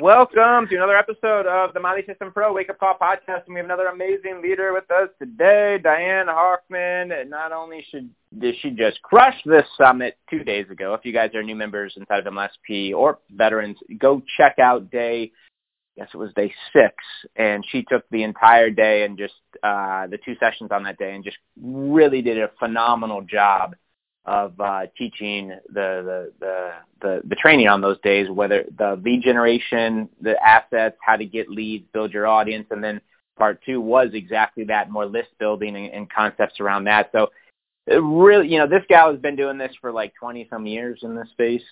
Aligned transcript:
Welcome 0.00 0.68
to 0.68 0.76
another 0.76 0.96
episode 0.96 1.46
of 1.46 1.74
the 1.74 1.80
Lead 1.80 2.06
System 2.06 2.30
Pro 2.30 2.52
Wake 2.52 2.70
Up 2.70 2.78
Call 2.78 2.96
podcast, 3.02 3.46
and 3.46 3.54
we 3.54 3.56
have 3.56 3.64
another 3.64 3.88
amazing 3.88 4.40
leader 4.40 4.72
with 4.72 4.88
us 4.92 5.08
today, 5.18 5.80
Diane 5.82 6.28
Hochman. 6.28 7.20
And 7.20 7.28
not 7.28 7.50
only 7.50 7.84
should 7.90 8.08
did 8.38 8.54
she 8.62 8.70
just 8.70 9.02
crush 9.02 9.34
this 9.44 9.64
summit 9.76 10.16
two 10.30 10.44
days 10.44 10.66
ago. 10.70 10.94
If 10.94 11.04
you 11.04 11.12
guys 11.12 11.34
are 11.34 11.42
new 11.42 11.56
members 11.56 11.94
inside 11.96 12.24
of 12.24 12.32
MLSP 12.32 12.94
or 12.94 13.18
veterans, 13.32 13.76
go 13.98 14.22
check 14.36 14.60
out 14.60 14.88
day. 14.88 15.32
I 15.96 16.02
guess 16.02 16.10
it 16.14 16.16
was 16.16 16.30
day 16.36 16.54
six, 16.72 16.94
and 17.34 17.66
she 17.68 17.82
took 17.82 18.04
the 18.12 18.22
entire 18.22 18.70
day 18.70 19.02
and 19.02 19.18
just 19.18 19.34
uh, 19.64 20.06
the 20.06 20.18
two 20.24 20.36
sessions 20.38 20.70
on 20.70 20.84
that 20.84 20.98
day, 20.98 21.16
and 21.16 21.24
just 21.24 21.38
really 21.60 22.22
did 22.22 22.38
a 22.38 22.52
phenomenal 22.60 23.22
job 23.22 23.74
of 24.28 24.60
uh, 24.60 24.82
teaching 24.96 25.48
the, 25.72 26.30
the, 26.38 26.72
the, 27.00 27.22
the, 27.26 27.34
training 27.36 27.66
on 27.66 27.80
those 27.80 27.98
days, 28.00 28.28
whether 28.28 28.66
the 28.76 29.00
lead 29.02 29.22
generation, 29.22 30.06
the 30.20 30.36
assets, 30.46 30.98
how 31.00 31.16
to 31.16 31.24
get 31.24 31.48
leads, 31.48 31.86
build 31.94 32.12
your 32.12 32.26
audience, 32.26 32.66
and 32.70 32.84
then 32.84 33.00
part 33.38 33.58
two 33.64 33.80
was 33.80 34.08
exactly 34.12 34.64
that, 34.64 34.90
more 34.90 35.06
list 35.06 35.30
building 35.38 35.74
and, 35.74 35.94
and 35.94 36.12
concepts 36.12 36.60
around 36.60 36.84
that. 36.84 37.08
So 37.10 37.28
really, 37.86 38.48
you 38.48 38.58
know, 38.58 38.66
this 38.66 38.82
gal 38.86 39.10
has 39.10 39.18
been 39.18 39.34
doing 39.34 39.56
this 39.56 39.72
for 39.80 39.92
like 39.92 40.12
20 40.20 40.46
some 40.50 40.66
years 40.66 41.00
in 41.02 41.16
this 41.16 41.30
space. 41.30 41.64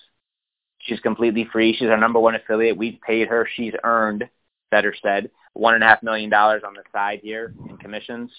She's 0.78 1.00
completely 1.00 1.46
free. 1.52 1.76
She's 1.76 1.88
our 1.88 1.98
number 1.98 2.20
one 2.20 2.36
affiliate. 2.36 2.78
We've 2.78 2.98
paid 3.06 3.28
her. 3.28 3.46
She's 3.54 3.74
earned, 3.84 4.26
better 4.70 4.94
said, 5.02 5.30
one 5.52 5.74
and 5.74 5.84
a 5.84 5.86
half 5.86 6.02
million 6.02 6.30
dollars 6.30 6.62
on 6.66 6.72
the 6.72 6.84
side 6.90 7.20
here 7.22 7.52
in 7.68 7.76
commissions. 7.76 8.30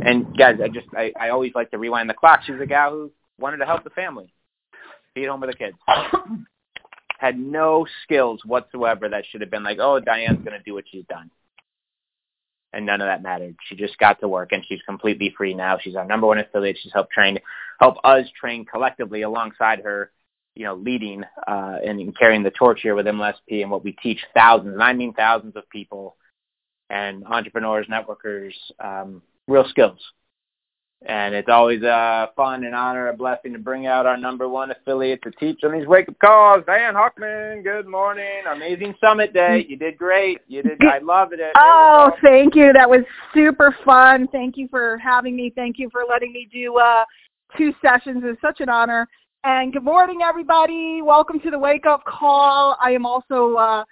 And 0.00 0.36
guys, 0.36 0.56
I 0.62 0.68
just 0.68 0.86
I, 0.96 1.12
I 1.18 1.28
always 1.30 1.52
like 1.54 1.70
to 1.70 1.78
rewind 1.78 2.10
the 2.10 2.14
clock. 2.14 2.40
She's 2.44 2.60
a 2.60 2.66
gal 2.66 2.90
who 2.90 3.12
wanted 3.38 3.58
to 3.58 3.66
help 3.66 3.84
the 3.84 3.90
family, 3.90 4.32
be 5.14 5.24
at 5.24 5.30
home 5.30 5.40
with 5.40 5.50
the 5.50 5.56
kids. 5.56 5.76
Had 7.18 7.38
no 7.38 7.86
skills 8.02 8.40
whatsoever 8.44 9.08
that 9.08 9.24
should 9.30 9.40
have 9.40 9.50
been 9.50 9.62
like, 9.62 9.78
oh, 9.80 10.00
Diane's 10.00 10.44
going 10.44 10.58
to 10.58 10.62
do 10.64 10.74
what 10.74 10.84
she's 10.90 11.04
done. 11.08 11.30
And 12.72 12.86
none 12.86 13.00
of 13.00 13.06
that 13.06 13.22
mattered. 13.22 13.54
She 13.68 13.76
just 13.76 13.96
got 13.98 14.20
to 14.20 14.28
work, 14.28 14.50
and 14.50 14.64
she's 14.68 14.82
completely 14.84 15.32
free 15.36 15.54
now. 15.54 15.78
She's 15.80 15.94
our 15.94 16.04
number 16.04 16.26
one 16.26 16.38
affiliate. 16.38 16.76
She's 16.82 16.92
helped 16.92 17.12
train, 17.12 17.38
help 17.80 17.96
us 18.02 18.26
train 18.38 18.64
collectively 18.64 19.22
alongside 19.22 19.80
her, 19.80 20.10
you 20.56 20.64
know, 20.64 20.74
leading 20.74 21.22
uh, 21.46 21.76
and 21.86 22.16
carrying 22.18 22.42
the 22.42 22.50
torch 22.50 22.80
here 22.82 22.96
with 22.96 23.06
MLSP 23.06 23.62
and 23.62 23.70
what 23.70 23.84
we 23.84 23.92
teach 23.92 24.18
thousands, 24.34 24.74
and 24.74 24.82
I 24.82 24.92
mean 24.92 25.14
thousands 25.14 25.54
of 25.54 25.68
people 25.70 26.16
and 26.90 27.24
entrepreneurs, 27.24 27.86
networkers, 27.86 28.52
um, 28.78 29.22
real 29.48 29.66
skills. 29.68 29.98
And 31.06 31.34
it's 31.34 31.50
always 31.50 31.82
a 31.82 32.30
fun 32.34 32.64
and 32.64 32.74
honor, 32.74 33.08
a 33.08 33.16
blessing 33.16 33.52
to 33.52 33.58
bring 33.58 33.86
out 33.86 34.06
our 34.06 34.16
number 34.16 34.48
one 34.48 34.70
affiliate 34.70 35.20
to 35.24 35.30
teach 35.32 35.60
on 35.62 35.72
these 35.72 35.86
wake 35.86 36.08
up 36.08 36.18
calls. 36.18 36.64
Dan 36.66 36.94
Hochman, 36.94 37.62
good 37.62 37.86
morning. 37.86 38.42
Amazing 38.50 38.94
summit 39.04 39.34
day. 39.34 39.66
You 39.68 39.76
did 39.76 39.98
great. 39.98 40.40
You 40.48 40.62
did. 40.62 40.80
I 40.82 40.98
loved 40.98 41.34
it. 41.34 41.40
Oh, 41.56 42.10
thank 42.22 42.54
you. 42.54 42.72
That 42.72 42.88
was 42.88 43.00
super 43.34 43.76
fun. 43.84 44.28
Thank 44.32 44.56
you 44.56 44.66
for 44.68 44.96
having 44.98 45.36
me. 45.36 45.52
Thank 45.54 45.78
you 45.78 45.90
for 45.90 46.04
letting 46.08 46.32
me 46.32 46.48
do 46.50 46.76
uh, 46.76 47.04
two 47.56 47.72
sessions. 47.82 48.22
It's 48.24 48.40
such 48.40 48.60
an 48.60 48.70
honor. 48.70 49.06
And 49.44 49.74
good 49.74 49.84
morning, 49.84 50.20
everybody. 50.24 51.02
Welcome 51.02 51.38
to 51.40 51.50
the 51.50 51.58
wake 51.58 51.84
up 51.84 52.02
call. 52.06 52.78
I 52.82 52.92
am 52.92 53.04
also 53.04 53.54
uh, 53.56 53.84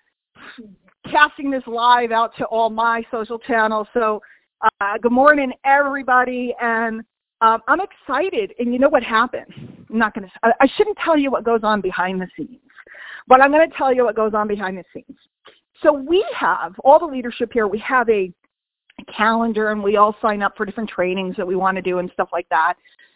casting 1.11 1.51
this 1.51 1.63
live 1.67 2.11
out 2.11 2.35
to 2.39 2.45
all 2.47 2.71
my 2.71 3.03
social 3.11 3.39
channels. 3.39 3.87
So 3.93 4.23
uh, 4.63 4.99
good 4.99 5.13
morning, 5.13 5.53
everybody, 5.65 6.55
and 6.61 7.03
um, 7.41 7.61
I'm 7.67 7.81
excited. 7.81 8.55
And 8.59 8.73
you 8.73 8.79
know 8.79 8.89
what 8.89 9.03
happened? 9.03 9.53
I'm 9.91 9.99
not 9.99 10.15
going 10.15 10.29
to. 10.29 10.55
I 10.61 10.69
shouldn't 10.77 10.99
tell 11.05 11.19
you 11.19 11.31
what 11.31 11.45
goes 11.45 11.61
on 11.63 11.81
behind 11.81 12.21
the 12.21 12.29
scenes, 12.37 12.61
but 13.27 13.41
I'm 13.41 13.51
going 13.51 13.69
to 13.69 13.77
tell 13.77 13.93
you 13.93 14.05
what 14.05 14.17
goes 14.17 14.35
on 14.35 14.49
behind 14.49 14.79
the 14.79 14.85
scenes. 14.93 15.19
So 15.83 15.93
we 15.93 16.25
have 16.39 16.79
all 16.85 16.99
the 16.99 17.07
leadership 17.07 17.53
here. 17.53 17.67
We 17.67 17.79
have 17.81 18.09
a, 18.09 18.33
calendar, 19.17 19.73
and 19.73 19.83
we 19.83 19.97
all 19.97 20.15
sign 20.23 20.43
up 20.43 20.57
for 20.57 20.65
different 20.65 20.89
trainings 20.89 21.35
that 21.37 21.47
we 21.47 21.57
want 21.57 21.77
to 21.77 21.83
do 21.83 21.99
and 21.99 22.09
stuff 22.13 22.29
like 22.31 22.47
that. 22.51 22.75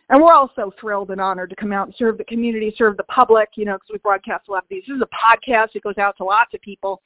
And 0.09 0.21
we're 0.21 0.33
also 0.33 0.73
thrilled 0.81 1.11
and 1.11 1.21
honored 1.21 1.51
to 1.51 1.57
come 1.57 1.71
out 1.71 1.87
and 1.87 1.95
serve 1.97 2.19
the 2.19 2.25
community, 2.25 2.75
serve 2.77 2.97
the 2.97 3.05
public, 3.05 3.51
you 3.57 3.67
know, 3.67 3.75
because 3.75 3.91
we 3.93 3.99
broadcast 3.99 4.49
a 4.49 4.53
lot 4.53 4.65
of 4.65 4.69
these. 4.69 4.83
This 4.89 4.97
is 4.97 5.03
a 5.03 5.07
podcast. 5.07 5.69
It 5.75 5.83
goes 5.83 5.99
out 5.99 6.17
to 6.17 6.25
lots 6.25 6.55
of 6.55 6.61
people. 6.61 7.03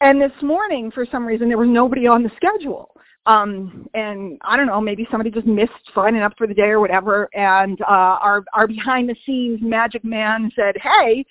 And 0.00 0.20
this 0.20 0.32
morning, 0.42 0.90
for 0.92 1.06
some 1.10 1.26
reason, 1.26 1.48
there 1.48 1.58
was 1.58 1.68
nobody 1.68 2.06
on 2.06 2.22
the 2.22 2.30
schedule. 2.36 2.94
Um, 3.26 3.86
and 3.94 4.38
I 4.42 4.56
don't 4.56 4.66
know, 4.66 4.80
maybe 4.80 5.06
somebody 5.10 5.30
just 5.30 5.46
missed 5.46 5.72
signing 5.94 6.22
up 6.22 6.32
for 6.38 6.46
the 6.46 6.54
day 6.54 6.68
or 6.68 6.80
whatever. 6.80 7.28
And 7.34 7.80
uh, 7.82 8.16
our 8.22 8.44
our 8.54 8.66
behind 8.66 9.08
the 9.08 9.16
scenes 9.26 9.60
magic 9.60 10.02
man 10.04 10.50
said, 10.56 10.76
"Hey, 10.80 11.26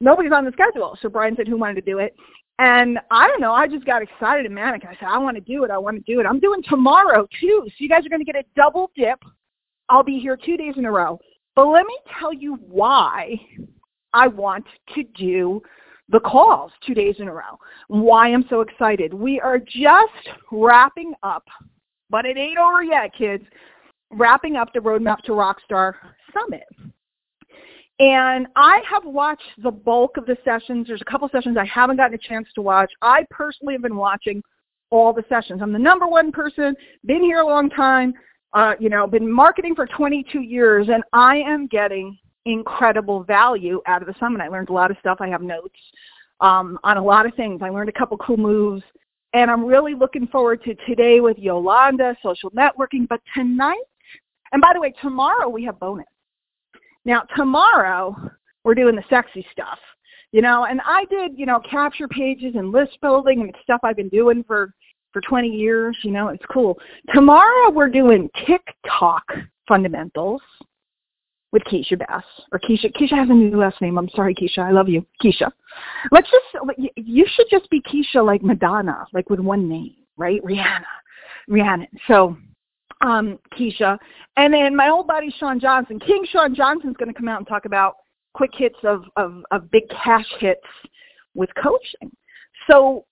nobody's 0.00 0.32
on 0.32 0.44
the 0.44 0.52
schedule." 0.52 0.96
So 1.02 1.08
Brian 1.08 1.34
said, 1.34 1.48
"Who 1.48 1.56
wanted 1.56 1.74
to 1.74 1.80
do 1.80 1.98
it?" 1.98 2.14
And 2.60 2.98
I 3.10 3.26
don't 3.26 3.40
know, 3.40 3.52
I 3.52 3.66
just 3.66 3.86
got 3.86 4.02
excited 4.02 4.44
and 4.44 4.54
manic. 4.54 4.84
I 4.84 4.94
said, 5.00 5.08
"I 5.08 5.18
want 5.18 5.36
to 5.36 5.40
do 5.40 5.64
it. 5.64 5.70
I 5.70 5.78
want 5.78 5.96
to 5.96 6.12
do 6.12 6.20
it. 6.20 6.26
I'm 6.26 6.38
doing 6.38 6.62
tomorrow 6.62 7.26
too. 7.40 7.62
So 7.64 7.72
you 7.78 7.88
guys 7.88 8.06
are 8.06 8.10
going 8.10 8.24
to 8.24 8.32
get 8.32 8.36
a 8.36 8.44
double 8.54 8.92
dip. 8.94 9.20
I'll 9.88 10.04
be 10.04 10.20
here 10.20 10.36
two 10.36 10.56
days 10.56 10.74
in 10.76 10.84
a 10.84 10.92
row. 10.92 11.18
But 11.56 11.66
let 11.66 11.84
me 11.84 11.98
tell 12.18 12.32
you 12.32 12.54
why 12.68 13.40
I 14.12 14.28
want 14.28 14.66
to 14.94 15.02
do 15.16 15.62
the 16.10 16.20
calls 16.20 16.72
two 16.86 16.94
days 16.94 17.16
in 17.18 17.28
a 17.28 17.32
row. 17.32 17.58
Why 17.88 18.32
I'm 18.32 18.44
so 18.50 18.60
excited. 18.60 19.14
We 19.14 19.40
are 19.40 19.58
just 19.58 20.36
wrapping 20.50 21.14
up, 21.22 21.44
but 22.08 22.24
it 22.26 22.36
ain't 22.36 22.58
over 22.58 22.82
yet, 22.82 23.14
kids, 23.16 23.44
wrapping 24.10 24.56
up 24.56 24.72
the 24.72 24.80
Roadmap 24.80 25.18
to 25.22 25.32
Rockstar 25.32 25.94
Summit. 26.32 26.66
And 28.00 28.46
I 28.56 28.80
have 28.90 29.04
watched 29.04 29.42
the 29.62 29.70
bulk 29.70 30.16
of 30.16 30.24
the 30.24 30.36
sessions. 30.44 30.86
There's 30.86 31.02
a 31.02 31.10
couple 31.10 31.28
sessions 31.28 31.56
I 31.58 31.66
haven't 31.66 31.98
gotten 31.98 32.14
a 32.14 32.18
chance 32.18 32.48
to 32.54 32.62
watch. 32.62 32.90
I 33.02 33.26
personally 33.30 33.74
have 33.74 33.82
been 33.82 33.96
watching 33.96 34.42
all 34.90 35.12
the 35.12 35.24
sessions. 35.28 35.60
I'm 35.62 35.72
the 35.72 35.78
number 35.78 36.06
one 36.06 36.32
person, 36.32 36.74
been 37.04 37.22
here 37.22 37.40
a 37.40 37.46
long 37.46 37.70
time, 37.70 38.14
uh, 38.54 38.72
you 38.80 38.88
know, 38.88 39.06
been 39.06 39.30
marketing 39.30 39.74
for 39.74 39.86
22 39.86 40.40
years, 40.40 40.88
and 40.88 41.04
I 41.12 41.36
am 41.36 41.66
getting 41.68 42.18
incredible 42.46 43.22
value 43.24 43.80
out 43.86 44.02
of 44.02 44.08
the 44.08 44.14
summit. 44.18 44.40
I 44.40 44.48
learned 44.48 44.68
a 44.68 44.72
lot 44.72 44.90
of 44.90 44.96
stuff. 45.00 45.18
I 45.20 45.28
have 45.28 45.42
notes 45.42 45.78
um, 46.40 46.78
on 46.84 46.96
a 46.96 47.02
lot 47.02 47.26
of 47.26 47.34
things. 47.34 47.60
I 47.62 47.68
learned 47.68 47.88
a 47.88 47.98
couple 47.98 48.16
cool 48.18 48.36
moves. 48.36 48.82
And 49.32 49.50
I'm 49.50 49.64
really 49.64 49.94
looking 49.94 50.26
forward 50.26 50.62
to 50.64 50.74
today 50.86 51.20
with 51.20 51.38
Yolanda, 51.38 52.16
social 52.22 52.50
networking. 52.50 53.06
But 53.08 53.20
tonight, 53.34 53.78
and 54.52 54.60
by 54.60 54.72
the 54.74 54.80
way, 54.80 54.92
tomorrow 55.00 55.48
we 55.48 55.64
have 55.64 55.78
bonus. 55.78 56.06
Now, 57.04 57.22
tomorrow 57.36 58.16
we're 58.64 58.74
doing 58.74 58.96
the 58.96 59.04
sexy 59.08 59.46
stuff. 59.52 59.78
You 60.32 60.42
know, 60.42 60.64
and 60.64 60.80
I 60.84 61.04
did, 61.10 61.36
you 61.36 61.44
know, 61.44 61.60
capture 61.68 62.06
pages 62.06 62.54
and 62.54 62.70
list 62.70 62.96
building 63.02 63.40
and 63.40 63.54
stuff 63.64 63.80
I've 63.82 63.96
been 63.96 64.08
doing 64.08 64.44
for 64.46 64.72
for 65.12 65.20
20 65.22 65.48
years, 65.48 65.96
you 66.02 66.10
know, 66.10 66.28
it's 66.28 66.44
cool. 66.52 66.78
Tomorrow 67.14 67.70
we're 67.70 67.88
doing 67.88 68.30
TikTok 68.46 69.24
fundamentals 69.66 70.42
with 71.52 71.62
Keisha 71.64 71.98
Bass 71.98 72.24
or 72.52 72.58
Keisha. 72.58 72.94
Keisha 72.94 73.16
has 73.16 73.28
a 73.28 73.34
new 73.34 73.56
last 73.56 73.80
name. 73.80 73.98
I'm 73.98 74.08
sorry, 74.10 74.34
Keisha. 74.34 74.58
I 74.58 74.70
love 74.70 74.88
you, 74.88 75.04
Keisha. 75.22 75.50
Let's 76.10 76.28
just. 76.30 76.78
You 76.96 77.26
should 77.34 77.46
just 77.50 77.68
be 77.70 77.82
Keisha, 77.82 78.24
like 78.24 78.42
Madonna, 78.42 79.06
like 79.12 79.30
with 79.30 79.40
one 79.40 79.68
name, 79.68 79.94
right? 80.16 80.42
Rihanna, 80.44 80.84
Rihanna. 81.48 81.86
So, 82.06 82.36
um, 83.00 83.38
Keisha, 83.58 83.98
and 84.36 84.54
then 84.54 84.76
my 84.76 84.88
old 84.88 85.06
buddy 85.06 85.32
Sean 85.38 85.58
Johnson, 85.58 85.98
King 85.98 86.24
Sean 86.30 86.54
Johnson's 86.54 86.96
going 86.96 87.12
to 87.12 87.18
come 87.18 87.28
out 87.28 87.38
and 87.38 87.46
talk 87.46 87.64
about 87.64 87.96
quick 88.34 88.50
hits 88.54 88.78
of 88.84 89.04
of, 89.16 89.44
of 89.50 89.70
big 89.70 89.84
cash 89.88 90.26
hits 90.38 90.60
with 91.34 91.50
coaching. 91.62 92.10
So 92.68 93.04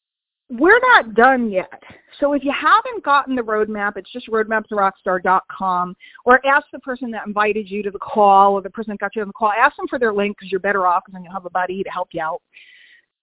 we're 0.50 0.81
not 0.81 1.15
done 1.15 1.50
yet. 1.50 1.83
So 2.21 2.33
if 2.33 2.43
you 2.43 2.53
haven't 2.53 3.05
gotten 3.05 3.35
the 3.35 3.43
roadmap, 3.43 3.97
it's 3.97 4.11
just 4.11 4.29
roadmaptorockstar.com 4.29 5.97
or 6.25 6.47
ask 6.47 6.67
the 6.73 6.79
person 6.81 7.11
that 7.11 7.27
invited 7.27 7.71
you 7.71 7.83
to 7.83 7.91
the 7.91 7.99
call 7.99 8.55
or 8.55 8.62
the 8.62 8.71
person 8.71 8.93
that 8.93 9.00
got 9.00 9.15
you 9.15 9.23
on 9.23 9.29
the 9.29 9.35
call. 9.35 9.53
Ask 9.53 9.77
them 9.77 9.87
for 9.89 9.99
their 9.99 10.12
link 10.12 10.37
because 10.37 10.50
you're 10.50 10.61
better 10.61 10.87
off 10.87 11.03
because 11.05 11.15
then 11.15 11.25
you'll 11.25 11.35
have 11.35 11.45
a 11.45 11.50
buddy 11.50 11.83
to 11.83 11.91
help 11.91 12.09
you 12.12 12.23
out. 12.23 12.41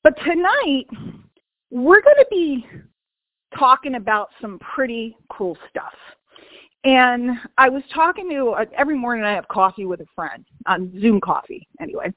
But 0.04 0.14
tonight, 0.24 0.86
we're 1.72 2.02
going 2.02 2.16
to 2.18 2.28
be 2.30 2.66
talking 3.58 3.96
about 3.96 4.30
some 4.40 4.60
pretty 4.60 5.18
cool 5.30 5.58
stuff. 5.70 5.94
And 6.84 7.32
I 7.58 7.68
was 7.70 7.82
talking 7.92 8.30
to, 8.30 8.50
uh, 8.50 8.66
every 8.78 8.96
morning 8.96 9.26
I 9.26 9.34
have 9.34 9.48
coffee 9.48 9.86
with 9.86 10.02
a 10.02 10.06
friend 10.14 10.46
on 10.68 10.94
Zoom 11.02 11.20
coffee 11.20 11.68
anyway. 11.82 12.14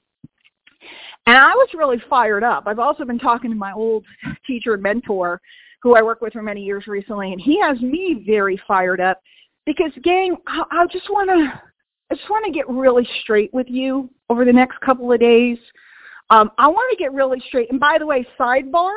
And 1.26 1.36
I 1.36 1.50
was 1.54 1.68
really 1.74 2.02
fired 2.08 2.42
up. 2.42 2.64
I've 2.66 2.78
also 2.78 3.04
been 3.04 3.18
talking 3.18 3.50
to 3.50 3.56
my 3.56 3.72
old 3.72 4.04
teacher 4.46 4.74
and 4.74 4.82
mentor 4.82 5.40
who 5.82 5.94
I 5.94 6.02
worked 6.02 6.22
with 6.22 6.32
for 6.32 6.42
many 6.42 6.62
years 6.62 6.86
recently, 6.86 7.32
and 7.32 7.40
he 7.40 7.60
has 7.60 7.80
me 7.80 8.24
very 8.26 8.60
fired 8.66 9.00
up 9.00 9.20
Because 9.66 9.92
gang, 10.02 10.36
I, 10.46 10.64
I 10.70 10.86
just 10.90 11.08
want 11.10 11.28
to, 11.28 11.60
I 12.10 12.14
just 12.14 12.28
want 12.30 12.44
to 12.46 12.52
get 12.52 12.68
really 12.68 13.06
straight 13.22 13.52
with 13.52 13.66
you 13.68 14.10
over 14.30 14.44
the 14.44 14.52
next 14.52 14.80
couple 14.80 15.12
of 15.12 15.20
days. 15.20 15.58
Um, 16.30 16.50
I 16.58 16.66
want 16.66 16.90
to 16.90 17.02
get 17.02 17.12
really 17.12 17.40
straight. 17.46 17.70
And 17.70 17.78
by 17.78 17.96
the 17.98 18.06
way, 18.06 18.26
sidebar, 18.38 18.92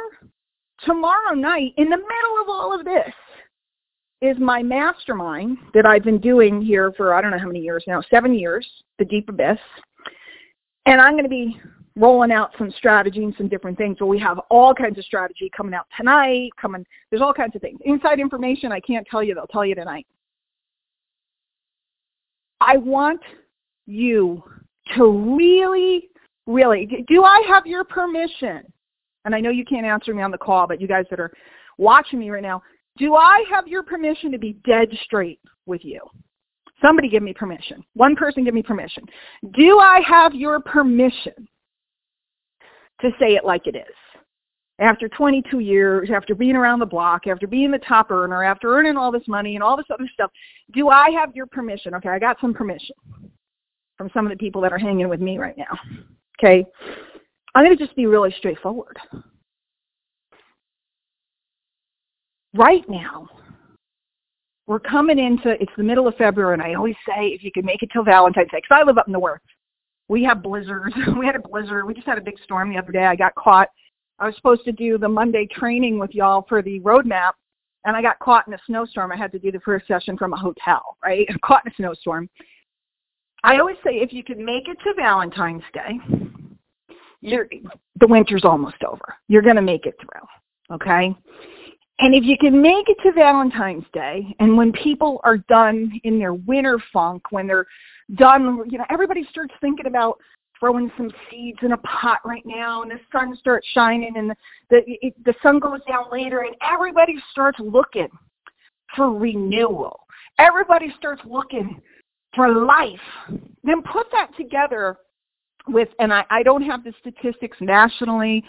tomorrow 0.85 1.33
night, 1.33 1.73
in 1.77 1.89
the 1.89 1.97
middle 1.97 2.41
of 2.41 2.49
all 2.49 2.77
of 2.77 2.85
this, 2.85 3.13
is 4.21 4.37
my 4.39 4.61
mastermind 4.61 5.57
that 5.73 5.85
I've 5.85 6.03
been 6.03 6.19
doing 6.19 6.61
here 6.61 6.93
for 6.95 7.13
I 7.13 7.21
don't 7.21 7.31
know 7.31 7.39
how 7.39 7.47
many 7.47 7.59
years 7.59 7.83
now, 7.87 8.01
seven 8.09 8.33
years, 8.33 8.67
the 8.99 9.05
Deep 9.05 9.27
Abyss. 9.29 9.57
And 10.85 11.01
I'm 11.01 11.13
going 11.13 11.23
to 11.23 11.29
be 11.29 11.59
rolling 12.01 12.31
out 12.31 12.51
some 12.57 12.71
strategy 12.71 13.23
and 13.23 13.33
some 13.37 13.47
different 13.47 13.77
things. 13.77 13.97
But 13.99 14.07
we 14.07 14.19
have 14.19 14.39
all 14.49 14.73
kinds 14.73 14.97
of 14.97 15.05
strategy 15.05 15.51
coming 15.55 15.75
out 15.75 15.85
tonight, 15.95 16.49
coming, 16.59 16.85
there's 17.09 17.21
all 17.21 17.33
kinds 17.33 17.55
of 17.55 17.61
things. 17.61 17.79
Inside 17.85 18.19
information, 18.19 18.71
I 18.71 18.79
can't 18.79 19.05
tell 19.09 19.23
you, 19.23 19.35
they'll 19.35 19.47
tell 19.47 19.65
you 19.65 19.75
tonight. 19.75 20.07
I 22.59 22.77
want 22.77 23.21
you 23.85 24.43
to 24.95 25.35
really, 25.37 26.09
really, 26.47 27.05
do 27.07 27.23
I 27.23 27.43
have 27.47 27.67
your 27.67 27.83
permission? 27.83 28.61
And 29.25 29.35
I 29.35 29.39
know 29.39 29.51
you 29.51 29.63
can't 29.63 29.85
answer 29.85 30.13
me 30.13 30.23
on 30.23 30.31
the 30.31 30.37
call, 30.37 30.65
but 30.67 30.81
you 30.81 30.87
guys 30.87 31.05
that 31.11 31.19
are 31.19 31.31
watching 31.77 32.19
me 32.19 32.31
right 32.31 32.41
now, 32.41 32.63
do 32.97 33.15
I 33.15 33.43
have 33.51 33.67
your 33.67 33.83
permission 33.83 34.31
to 34.31 34.39
be 34.39 34.53
dead 34.65 34.89
straight 35.03 35.39
with 35.67 35.85
you? 35.85 36.01
Somebody 36.83 37.09
give 37.09 37.21
me 37.21 37.33
permission. 37.33 37.83
One 37.93 38.15
person 38.15 38.43
give 38.43 38.55
me 38.55 38.63
permission. 38.63 39.03
Do 39.53 39.77
I 39.77 40.01
have 40.07 40.33
your 40.33 40.59
permission 40.59 41.47
to 43.01 43.11
say 43.19 43.35
it 43.35 43.45
like 43.45 43.67
it 43.67 43.75
is? 43.75 43.95
After 44.79 45.07
22 45.09 45.59
years, 45.59 46.09
after 46.13 46.33
being 46.33 46.55
around 46.55 46.79
the 46.79 46.85
block, 46.85 47.27
after 47.27 47.45
being 47.45 47.69
the 47.69 47.79
top 47.79 48.09
earner, 48.09 48.43
after 48.43 48.75
earning 48.75 48.97
all 48.97 49.11
this 49.11 49.27
money 49.27 49.55
and 49.55 49.63
all 49.63 49.77
this 49.77 49.85
other 49.93 50.09
stuff, 50.13 50.31
do 50.73 50.89
I 50.89 51.11
have 51.11 51.35
your 51.35 51.45
permission? 51.45 51.93
Okay, 51.95 52.09
I 52.09 52.17
got 52.17 52.37
some 52.41 52.53
permission 52.53 52.95
from 53.97 54.09
some 54.13 54.25
of 54.25 54.31
the 54.31 54.37
people 54.37 54.61
that 54.61 54.73
are 54.73 54.79
hanging 54.79 55.07
with 55.07 55.21
me 55.21 55.37
right 55.37 55.57
now. 55.57 55.77
Okay, 56.39 56.65
I'm 57.53 57.63
going 57.63 57.77
to 57.77 57.83
just 57.83 57.95
be 57.95 58.07
really 58.07 58.33
straightforward. 58.39 58.97
Right 62.55 62.83
now, 62.89 63.29
we're 64.67 64.79
coming 64.79 65.19
into, 65.19 65.51
it's 65.61 65.71
the 65.77 65.83
middle 65.83 66.07
of 66.07 66.15
February, 66.15 66.53
and 66.53 66.63
I 66.63 66.73
always 66.73 66.95
say 67.05 67.27
if 67.27 67.43
you 67.43 67.51
can 67.51 67.65
make 67.65 67.83
it 67.83 67.89
till 67.93 68.03
Valentine's 68.03 68.49
Day, 68.51 68.57
because 68.57 68.79
I 68.81 68.85
live 68.85 68.97
up 68.97 69.07
north. 69.07 69.41
We 70.11 70.25
have 70.25 70.43
blizzards. 70.43 70.93
we 71.17 71.25
had 71.25 71.37
a 71.37 71.39
blizzard. 71.39 71.87
We 71.87 71.93
just 71.93 72.05
had 72.05 72.17
a 72.17 72.21
big 72.21 72.37
storm 72.43 72.69
the 72.69 72.77
other 72.77 72.91
day. 72.91 73.05
I 73.05 73.15
got 73.15 73.33
caught. 73.35 73.69
I 74.19 74.25
was 74.25 74.35
supposed 74.35 74.65
to 74.65 74.73
do 74.73 74.97
the 74.97 75.07
Monday 75.07 75.47
training 75.49 75.99
with 75.99 76.13
y'all 76.13 76.45
for 76.49 76.61
the 76.61 76.81
roadmap, 76.81 77.31
and 77.85 77.95
I 77.95 78.01
got 78.01 78.19
caught 78.19 78.45
in 78.45 78.53
a 78.53 78.59
snowstorm. 78.67 79.13
I 79.13 79.15
had 79.15 79.31
to 79.31 79.39
do 79.39 79.53
the 79.53 79.61
first 79.61 79.87
session 79.87 80.17
from 80.17 80.33
a 80.33 80.37
hotel, 80.37 80.97
right? 81.03 81.25
caught 81.45 81.65
in 81.65 81.71
a 81.71 81.75
snowstorm. 81.75 82.29
I 83.45 83.57
always 83.57 83.77
say 83.85 83.91
if 83.95 84.11
you 84.11 84.21
can 84.21 84.43
make 84.43 84.67
it 84.67 84.77
to 84.83 84.93
Valentine's 84.97 85.63
Day, 85.73 85.97
you're, 87.21 87.47
the 88.01 88.07
winter's 88.07 88.43
almost 88.43 88.83
over. 88.85 89.15
You're 89.29 89.41
going 89.41 89.55
to 89.55 89.61
make 89.61 89.85
it 89.85 89.95
through, 90.01 90.75
okay? 90.75 91.15
And 92.01 92.15
if 92.15 92.23
you 92.23 92.35
can 92.35 92.59
make 92.59 92.89
it 92.89 92.97
to 93.03 93.11
Valentine's 93.11 93.85
Day, 93.93 94.35
and 94.39 94.57
when 94.57 94.71
people 94.71 95.21
are 95.23 95.37
done 95.37 95.91
in 96.03 96.17
their 96.17 96.33
winter 96.33 96.81
funk, 96.91 97.31
when 97.31 97.45
they're 97.45 97.67
done, 98.15 98.63
you 98.67 98.79
know, 98.79 98.85
everybody 98.89 99.25
starts 99.29 99.53
thinking 99.61 99.85
about 99.85 100.17
throwing 100.59 100.91
some 100.97 101.11
seeds 101.29 101.59
in 101.61 101.73
a 101.73 101.77
pot 101.77 102.19
right 102.25 102.41
now, 102.43 102.81
and 102.81 102.89
the 102.89 102.99
sun 103.11 103.35
starts 103.37 103.67
shining, 103.73 104.13
and 104.15 104.31
the 104.31 104.35
the, 104.71 104.77
it, 105.01 105.13
the 105.25 105.33
sun 105.43 105.59
goes 105.59 105.79
down 105.87 106.05
later, 106.11 106.39
and 106.39 106.55
everybody 106.61 107.15
starts 107.31 107.59
looking 107.59 108.09
for 108.95 109.13
renewal. 109.13 109.99
Everybody 110.39 110.91
starts 110.97 111.21
looking 111.23 111.79
for 112.33 112.65
life. 112.65 112.99
Then 113.63 113.83
put 113.83 114.07
that 114.11 114.35
together 114.37 114.97
with, 115.67 115.89
and 115.99 116.11
I, 116.11 116.25
I 116.31 116.41
don't 116.41 116.63
have 116.63 116.83
the 116.83 116.93
statistics 116.99 117.57
nationally, 117.61 118.43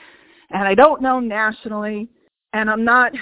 and 0.51 0.67
I 0.67 0.75
don't 0.75 1.03
know 1.03 1.21
nationally, 1.21 2.09
and 2.53 2.71
I'm 2.71 2.85
not, 2.85 3.13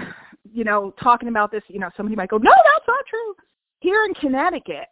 you 0.53 0.65
know, 0.65 0.93
talking 1.03 1.29
about 1.29 1.51
this, 1.51 1.63
you 1.69 1.79
know, 1.79 1.91
somebody 1.97 2.17
might 2.17 2.29
go, 2.29 2.39
no, 2.39 2.51
that's 2.51 2.89
not 2.89 3.05
true. 3.09 3.35
Here 3.81 4.05
in 4.05 4.15
Connecticut, 4.15 4.89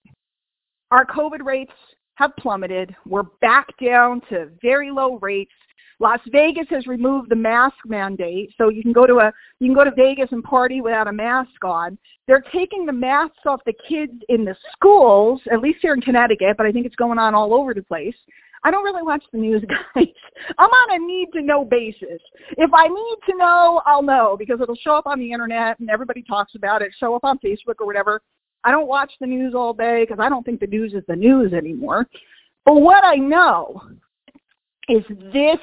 our 0.90 1.04
COVID 1.04 1.44
rates 1.44 1.72
have 2.14 2.34
plummeted. 2.36 2.94
We're 3.06 3.24
back 3.40 3.66
down 3.82 4.20
to 4.30 4.50
very 4.62 4.90
low 4.90 5.18
rates. 5.18 5.52
Las 6.00 6.20
Vegas 6.30 6.66
has 6.70 6.86
removed 6.86 7.28
the 7.28 7.36
mask 7.36 7.76
mandate, 7.84 8.54
so 8.56 8.68
you 8.68 8.82
can 8.82 8.92
go 8.92 9.04
to 9.04 9.16
a 9.16 9.32
you 9.58 9.66
can 9.66 9.74
go 9.74 9.82
to 9.82 9.90
Vegas 9.90 10.28
and 10.30 10.44
party 10.44 10.80
without 10.80 11.08
a 11.08 11.12
mask 11.12 11.64
on. 11.64 11.98
They're 12.28 12.44
taking 12.52 12.86
the 12.86 12.92
masks 12.92 13.40
off 13.46 13.60
the 13.66 13.74
kids 13.88 14.12
in 14.28 14.44
the 14.44 14.54
schools, 14.72 15.40
at 15.50 15.60
least 15.60 15.80
here 15.82 15.94
in 15.94 16.00
Connecticut, 16.00 16.56
but 16.56 16.66
I 16.66 16.72
think 16.72 16.86
it's 16.86 16.94
going 16.94 17.18
on 17.18 17.34
all 17.34 17.52
over 17.52 17.74
the 17.74 17.82
place. 17.82 18.14
I 18.64 18.70
don't 18.70 18.84
really 18.84 19.02
watch 19.02 19.22
the 19.32 19.38
news, 19.38 19.62
guys. 19.94 20.06
I'm 20.58 20.70
on 20.70 21.02
a 21.02 21.06
need 21.06 21.28
to 21.34 21.42
know 21.42 21.64
basis. 21.64 22.20
If 22.56 22.70
I 22.74 22.88
need 22.88 23.16
to 23.30 23.36
know, 23.36 23.82
I'll 23.86 24.02
know 24.02 24.36
because 24.38 24.60
it'll 24.60 24.76
show 24.76 24.94
up 24.94 25.06
on 25.06 25.18
the 25.18 25.32
internet 25.32 25.78
and 25.80 25.90
everybody 25.90 26.22
talks 26.22 26.54
about 26.54 26.82
it, 26.82 26.92
show 26.98 27.14
up 27.14 27.24
on 27.24 27.38
Facebook 27.38 27.76
or 27.80 27.86
whatever. 27.86 28.20
I 28.64 28.70
don't 28.70 28.88
watch 28.88 29.12
the 29.20 29.26
news 29.26 29.54
all 29.54 29.72
day 29.72 30.04
because 30.04 30.20
I 30.20 30.28
don't 30.28 30.44
think 30.44 30.60
the 30.60 30.66
news 30.66 30.92
is 30.92 31.04
the 31.06 31.16
news 31.16 31.52
anymore. 31.52 32.06
But 32.64 32.80
what 32.80 33.04
I 33.04 33.14
know 33.14 33.82
is 34.88 35.04
this 35.32 35.58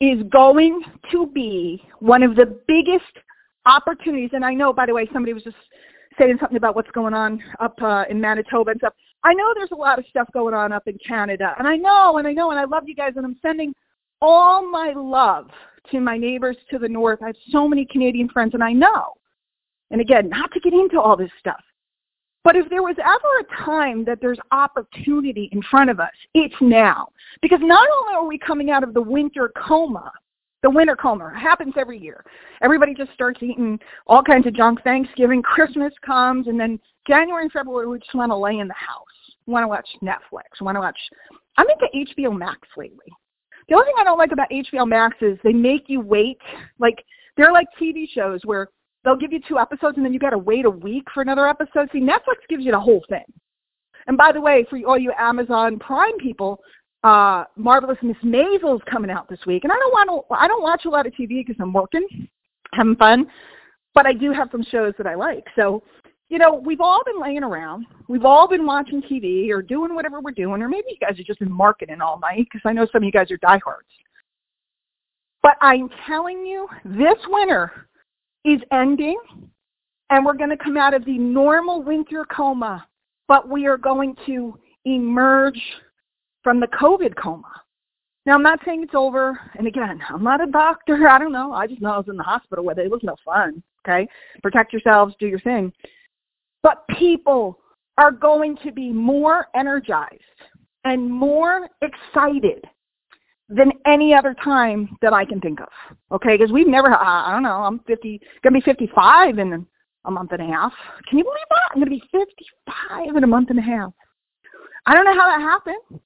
is 0.00 0.22
going 0.30 0.82
to 1.10 1.26
be 1.26 1.82
one 2.00 2.22
of 2.22 2.36
the 2.36 2.60
biggest 2.68 3.04
opportunities. 3.64 4.30
And 4.32 4.44
I 4.44 4.52
know, 4.52 4.72
by 4.72 4.86
the 4.86 4.94
way, 4.94 5.08
somebody 5.12 5.32
was 5.32 5.42
just 5.42 5.56
saying 6.18 6.36
something 6.40 6.56
about 6.56 6.76
what's 6.76 6.90
going 6.90 7.14
on 7.14 7.42
up 7.60 7.80
uh, 7.82 8.04
in 8.10 8.20
Manitoba 8.20 8.72
and 8.72 8.80
stuff. 8.80 8.94
I 9.26 9.34
know 9.34 9.52
there's 9.56 9.72
a 9.72 9.76
lot 9.76 9.98
of 9.98 10.04
stuff 10.08 10.28
going 10.32 10.54
on 10.54 10.70
up 10.70 10.86
in 10.86 10.96
Canada, 11.04 11.52
and 11.58 11.66
I 11.66 11.74
know, 11.74 12.18
and 12.18 12.28
I 12.28 12.32
know, 12.32 12.52
and 12.52 12.60
I 12.60 12.64
love 12.64 12.84
you 12.86 12.94
guys, 12.94 13.14
and 13.16 13.26
I'm 13.26 13.36
sending 13.42 13.74
all 14.22 14.64
my 14.70 14.92
love 14.92 15.50
to 15.90 15.98
my 15.98 16.16
neighbors 16.16 16.56
to 16.70 16.78
the 16.78 16.88
north. 16.88 17.18
I 17.20 17.26
have 17.26 17.36
so 17.50 17.66
many 17.66 17.84
Canadian 17.86 18.28
friends, 18.28 18.54
and 18.54 18.62
I 18.62 18.72
know. 18.72 19.14
And 19.90 20.00
again, 20.00 20.28
not 20.28 20.52
to 20.52 20.60
get 20.60 20.72
into 20.72 21.00
all 21.00 21.16
this 21.16 21.32
stuff, 21.40 21.60
but 22.44 22.54
if 22.54 22.70
there 22.70 22.84
was 22.84 22.94
ever 23.00 23.40
a 23.40 23.64
time 23.64 24.04
that 24.04 24.20
there's 24.20 24.38
opportunity 24.52 25.48
in 25.50 25.60
front 25.62 25.90
of 25.90 25.98
us, 25.98 26.14
it's 26.34 26.54
now. 26.60 27.08
Because 27.42 27.58
not 27.60 27.88
only 28.00 28.14
are 28.14 28.26
we 28.28 28.38
coming 28.38 28.70
out 28.70 28.84
of 28.84 28.94
the 28.94 29.02
winter 29.02 29.50
coma, 29.56 30.12
the 30.62 30.70
winter 30.70 30.94
coma 30.94 31.36
happens 31.36 31.74
every 31.76 31.98
year. 31.98 32.24
Everybody 32.62 32.94
just 32.94 33.12
starts 33.12 33.42
eating 33.42 33.80
all 34.06 34.22
kinds 34.22 34.46
of 34.46 34.54
junk. 34.54 34.84
Thanksgiving, 34.84 35.42
Christmas 35.42 35.92
comes, 36.04 36.46
and 36.46 36.60
then 36.60 36.78
January 37.08 37.42
and 37.42 37.52
February 37.52 37.88
we 37.88 37.98
just 37.98 38.14
want 38.14 38.30
to 38.30 38.36
lay 38.36 38.60
in 38.60 38.68
the 38.68 38.74
house. 38.74 39.05
Want 39.46 39.62
to 39.62 39.68
watch 39.68 39.88
Netflix. 40.02 40.60
Want 40.60 40.76
to 40.76 40.80
watch. 40.80 40.98
I'm 41.56 41.66
into 41.68 42.12
HBO 42.12 42.36
Max 42.36 42.60
lately. 42.76 43.06
The 43.68 43.74
only 43.74 43.86
thing 43.86 43.94
I 43.98 44.04
don't 44.04 44.18
like 44.18 44.32
about 44.32 44.50
HBO 44.50 44.86
Max 44.86 45.16
is 45.20 45.38
they 45.42 45.52
make 45.52 45.84
you 45.88 46.00
wait. 46.00 46.38
Like 46.78 47.04
they're 47.36 47.52
like 47.52 47.66
TV 47.80 48.08
shows 48.08 48.40
where 48.44 48.68
they'll 49.04 49.16
give 49.16 49.32
you 49.32 49.40
two 49.48 49.58
episodes 49.58 49.96
and 49.96 50.04
then 50.04 50.12
you 50.12 50.18
got 50.18 50.30
to 50.30 50.38
wait 50.38 50.64
a 50.64 50.70
week 50.70 51.04
for 51.12 51.22
another 51.22 51.48
episode. 51.48 51.88
See, 51.92 52.00
Netflix 52.00 52.46
gives 52.48 52.64
you 52.64 52.72
the 52.72 52.80
whole 52.80 53.04
thing. 53.08 53.24
And 54.06 54.16
by 54.16 54.32
the 54.32 54.40
way, 54.40 54.64
for 54.70 54.78
all 54.86 54.98
you 54.98 55.12
Amazon 55.18 55.78
Prime 55.78 56.16
people, 56.18 56.60
uh, 57.02 57.44
Marvelous 57.56 57.98
Miss 58.02 58.16
Maisel's 58.22 58.82
coming 58.90 59.10
out 59.10 59.28
this 59.28 59.38
week. 59.46 59.64
And 59.64 59.72
I 59.72 59.76
don't 59.76 59.92
want 59.92 60.26
to, 60.28 60.34
I 60.34 60.48
don't 60.48 60.62
watch 60.62 60.84
a 60.84 60.90
lot 60.90 61.06
of 61.06 61.12
TV 61.12 61.44
because 61.44 61.56
I'm 61.60 61.72
working, 61.72 62.06
having 62.72 62.96
fun, 62.96 63.26
but 63.94 64.06
I 64.06 64.12
do 64.12 64.32
have 64.32 64.48
some 64.50 64.64
shows 64.64 64.94
that 64.98 65.06
I 65.06 65.14
like. 65.14 65.44
So, 65.56 65.82
you 66.28 66.38
know, 66.38 66.54
we've 66.54 66.80
all 66.80 67.02
been 67.04 67.20
laying 67.20 67.44
around. 67.44 67.86
We've 68.08 68.24
all 68.24 68.48
been 68.48 68.66
watching 68.66 69.02
TV 69.02 69.50
or 69.50 69.62
doing 69.62 69.94
whatever 69.94 70.20
we're 70.20 70.32
doing, 70.32 70.60
or 70.62 70.68
maybe 70.68 70.88
you 70.88 70.96
guys 70.98 71.18
are 71.18 71.24
just 71.24 71.40
in 71.40 71.50
marketing 71.50 72.00
all 72.00 72.18
night 72.18 72.46
because 72.50 72.62
I 72.64 72.72
know 72.72 72.86
some 72.92 73.02
of 73.02 73.06
you 73.06 73.12
guys 73.12 73.30
are 73.30 73.36
diehards. 73.38 73.88
But 75.42 75.56
I'm 75.60 75.88
telling 76.06 76.44
you, 76.44 76.66
this 76.84 77.18
winter, 77.28 77.86
is 78.46 78.60
ending 78.72 79.18
and 80.10 80.24
we're 80.24 80.34
going 80.34 80.50
to 80.50 80.56
come 80.56 80.76
out 80.76 80.94
of 80.94 81.04
the 81.04 81.18
normal 81.18 81.82
winter 81.82 82.24
coma, 82.24 82.86
but 83.26 83.48
we 83.48 83.66
are 83.66 83.76
going 83.76 84.14
to 84.26 84.56
emerge 84.84 85.60
from 86.44 86.60
the 86.60 86.68
COVID 86.68 87.14
coma. 87.20 87.50
Now, 88.24 88.34
I'm 88.34 88.42
not 88.42 88.60
saying 88.64 88.84
it's 88.84 88.94
over. 88.94 89.38
And 89.56 89.66
again, 89.66 90.00
I'm 90.08 90.22
not 90.22 90.40
a 90.40 90.50
doctor. 90.50 91.08
I 91.10 91.18
don't 91.18 91.32
know. 91.32 91.52
I 91.52 91.66
just 91.66 91.82
know 91.82 91.90
I 91.90 91.98
was 91.98 92.08
in 92.08 92.16
the 92.16 92.22
hospital 92.22 92.64
with 92.64 92.78
it. 92.78 92.86
It 92.86 92.90
was 92.90 93.00
no 93.02 93.16
fun. 93.24 93.62
Okay? 93.86 94.08
Protect 94.42 94.72
yourselves. 94.72 95.14
Do 95.18 95.26
your 95.26 95.40
thing. 95.40 95.72
But 96.62 96.84
people 96.98 97.58
are 97.98 98.12
going 98.12 98.56
to 98.64 98.72
be 98.72 98.90
more 98.92 99.46
energized 99.54 100.20
and 100.84 101.10
more 101.10 101.68
excited 101.82 102.64
than 103.48 103.70
any 103.86 104.12
other 104.12 104.34
time 104.42 104.96
that 105.02 105.12
I 105.12 105.24
can 105.24 105.40
think 105.40 105.60
of. 105.60 105.68
Okay, 106.12 106.36
because 106.36 106.52
we've 106.52 106.66
never. 106.66 106.92
I 106.94 107.32
don't 107.32 107.42
know. 107.42 107.62
I'm 107.62 107.80
50, 107.86 108.20
gonna 108.42 108.54
be 108.54 108.60
55 108.60 109.38
in 109.38 109.66
a 110.04 110.10
month 110.10 110.32
and 110.32 110.42
a 110.42 110.46
half. 110.46 110.72
Can 111.08 111.18
you 111.18 111.24
believe 111.24 111.36
that? 111.50 111.70
I'm 111.72 111.80
gonna 111.80 111.90
be 111.90 112.02
55 112.12 113.16
in 113.16 113.24
a 113.24 113.26
month 113.26 113.50
and 113.50 113.58
a 113.58 113.62
half. 113.62 113.92
I 114.86 114.94
don't 114.94 115.04
know 115.04 115.14
how 115.14 115.28
that 115.28 115.40
happened, 115.40 116.00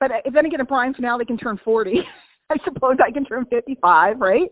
but 0.00 0.10
if 0.24 0.34
then 0.34 0.46
again, 0.46 0.64
Brian 0.68 0.94
they 0.98 1.24
can 1.24 1.38
turn 1.38 1.58
40. 1.64 2.02
I 2.50 2.56
suppose 2.64 2.96
I 3.04 3.10
can 3.10 3.24
turn 3.24 3.44
55, 3.50 4.20
right? 4.20 4.48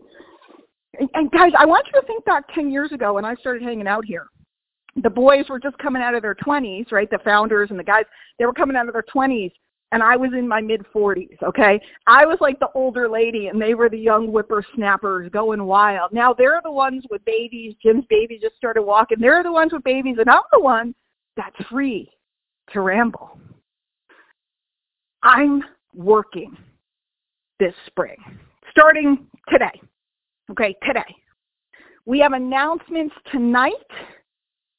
And, 0.99 1.09
and 1.15 1.31
guys, 1.31 1.51
I 1.57 1.65
want 1.65 1.87
you 1.87 1.99
to 1.99 2.05
think 2.05 2.23
back 2.25 2.43
10 2.53 2.71
years 2.71 2.91
ago 2.91 3.13
when 3.13 3.25
I 3.25 3.35
started 3.35 3.63
hanging 3.63 3.87
out 3.87 4.05
here. 4.05 4.27
The 5.03 5.09
boys 5.09 5.45
were 5.49 5.59
just 5.59 5.77
coming 5.77 6.01
out 6.01 6.15
of 6.15 6.21
their 6.21 6.35
20s, 6.35 6.91
right? 6.91 7.09
The 7.09 7.19
founders 7.23 7.69
and 7.69 7.79
the 7.79 7.83
guys, 7.83 8.05
they 8.39 8.45
were 8.45 8.53
coming 8.53 8.75
out 8.75 8.87
of 8.87 8.93
their 8.93 9.03
20s 9.03 9.51
and 9.91 10.03
I 10.03 10.17
was 10.17 10.31
in 10.37 10.47
my 10.47 10.59
mid 10.59 10.85
40s, 10.93 11.41
okay? 11.43 11.79
I 12.07 12.25
was 12.25 12.37
like 12.41 12.59
the 12.59 12.69
older 12.73 13.07
lady 13.07 13.47
and 13.47 13.61
they 13.61 13.73
were 13.73 13.89
the 13.89 13.97
young 13.97 14.27
whippersnappers 14.27 15.29
going 15.31 15.63
wild. 15.63 16.11
Now 16.11 16.33
they're 16.33 16.61
the 16.63 16.71
ones 16.71 17.05
with 17.09 17.23
babies. 17.25 17.75
Jim's 17.81 18.05
baby 18.09 18.37
just 18.41 18.55
started 18.57 18.81
walking. 18.81 19.19
They're 19.19 19.43
the 19.43 19.51
ones 19.51 19.71
with 19.71 19.83
babies 19.83 20.17
and 20.19 20.29
I'm 20.29 20.41
the 20.51 20.59
one 20.59 20.93
that's 21.37 21.55
free 21.69 22.11
to 22.73 22.81
ramble. 22.81 23.39
I'm 25.23 25.63
working 25.95 26.57
this 27.59 27.73
spring, 27.87 28.17
starting 28.71 29.27
today. 29.49 29.81
Okay, 30.51 30.75
today. 30.85 31.15
We 32.05 32.19
have 32.19 32.33
announcements 32.33 33.15
tonight 33.31 33.73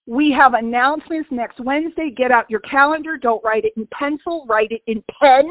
we 0.09 0.33
have 0.33 0.55
announcements 0.55 1.29
next 1.31 1.61
Wednesday. 1.61 2.11
Get 2.11 2.31
out 2.31 2.49
your 2.49 2.61
calendar. 2.61 3.19
Don't 3.19 3.45
write 3.45 3.67
it 3.67 3.75
in 3.77 3.87
pencil. 3.93 4.47
Write 4.49 4.73
it 4.73 4.81
in 4.87 5.05
pen. 5.21 5.47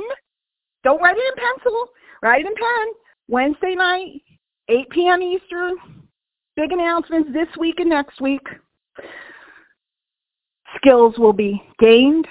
Don't 0.83 0.99
write 0.99 1.15
it 1.15 1.23
in 1.37 1.43
pencil. 1.43 1.89
Write 2.23 2.41
it 2.41 2.47
in 2.47 2.55
pen. 2.55 2.87
Wednesday 3.27 3.75
night, 3.75 4.23
8 4.67 4.89
p.m. 4.89 5.21
Eastern. 5.21 5.75
Big 6.55 6.71
announcements 6.71 7.29
this 7.33 7.47
week 7.59 7.79
and 7.79 7.89
next 7.89 8.19
week. 8.19 8.41
Skills 10.77 11.19
will 11.19 11.33
be 11.33 11.61
gained. 11.77 12.27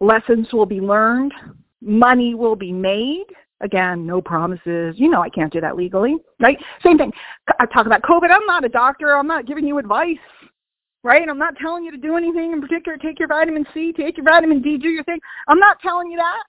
Lessons 0.00 0.50
will 0.50 0.64
be 0.64 0.80
learned. 0.80 1.34
Money 1.82 2.34
will 2.34 2.56
be 2.56 2.72
made. 2.72 3.26
Again, 3.60 4.06
no 4.06 4.22
promises. 4.22 4.94
You 4.96 5.10
know 5.10 5.20
I 5.20 5.28
can't 5.28 5.52
do 5.52 5.60
that 5.60 5.76
legally, 5.76 6.16
right? 6.40 6.56
Same 6.82 6.96
thing. 6.96 7.12
I 7.60 7.66
talk 7.66 7.84
about 7.84 8.00
COVID. 8.00 8.30
I'm 8.30 8.46
not 8.46 8.64
a 8.64 8.68
doctor. 8.70 9.14
I'm 9.14 9.26
not 9.26 9.46
giving 9.46 9.66
you 9.66 9.76
advice 9.76 10.16
right? 11.04 11.22
And 11.22 11.30
I'm 11.30 11.38
not 11.38 11.56
telling 11.58 11.84
you 11.84 11.92
to 11.92 11.96
do 11.96 12.16
anything 12.16 12.52
in 12.52 12.60
particular. 12.60 12.98
Take 12.98 13.20
your 13.20 13.28
vitamin 13.28 13.64
C, 13.72 13.92
take 13.92 14.16
your 14.16 14.24
vitamin 14.24 14.60
D, 14.60 14.78
do 14.78 14.88
your 14.88 15.04
thing. 15.04 15.20
I'm 15.46 15.60
not 15.60 15.78
telling 15.80 16.10
you 16.10 16.16
that. 16.16 16.42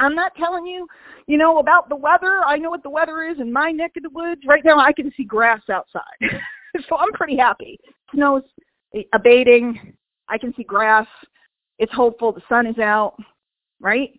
I'm 0.00 0.14
not 0.14 0.34
telling 0.34 0.66
you, 0.66 0.86
you 1.26 1.38
know, 1.38 1.58
about 1.58 1.88
the 1.88 1.96
weather. 1.96 2.40
I 2.44 2.56
know 2.56 2.70
what 2.70 2.82
the 2.82 2.90
weather 2.90 3.22
is 3.22 3.38
in 3.38 3.52
my 3.52 3.70
neck 3.70 3.92
of 3.96 4.02
the 4.02 4.10
woods. 4.10 4.42
Right 4.46 4.64
now 4.64 4.78
I 4.78 4.92
can 4.92 5.12
see 5.16 5.24
grass 5.24 5.60
outside. 5.70 6.02
so 6.88 6.96
I'm 6.96 7.12
pretty 7.12 7.36
happy. 7.36 7.78
Snow's 8.14 8.42
abating. 9.12 9.94
I 10.28 10.36
can 10.36 10.52
see 10.56 10.64
grass. 10.64 11.06
It's 11.78 11.92
hopeful. 11.92 12.32
The 12.32 12.42
sun 12.48 12.66
is 12.66 12.78
out, 12.78 13.14
right? 13.78 14.10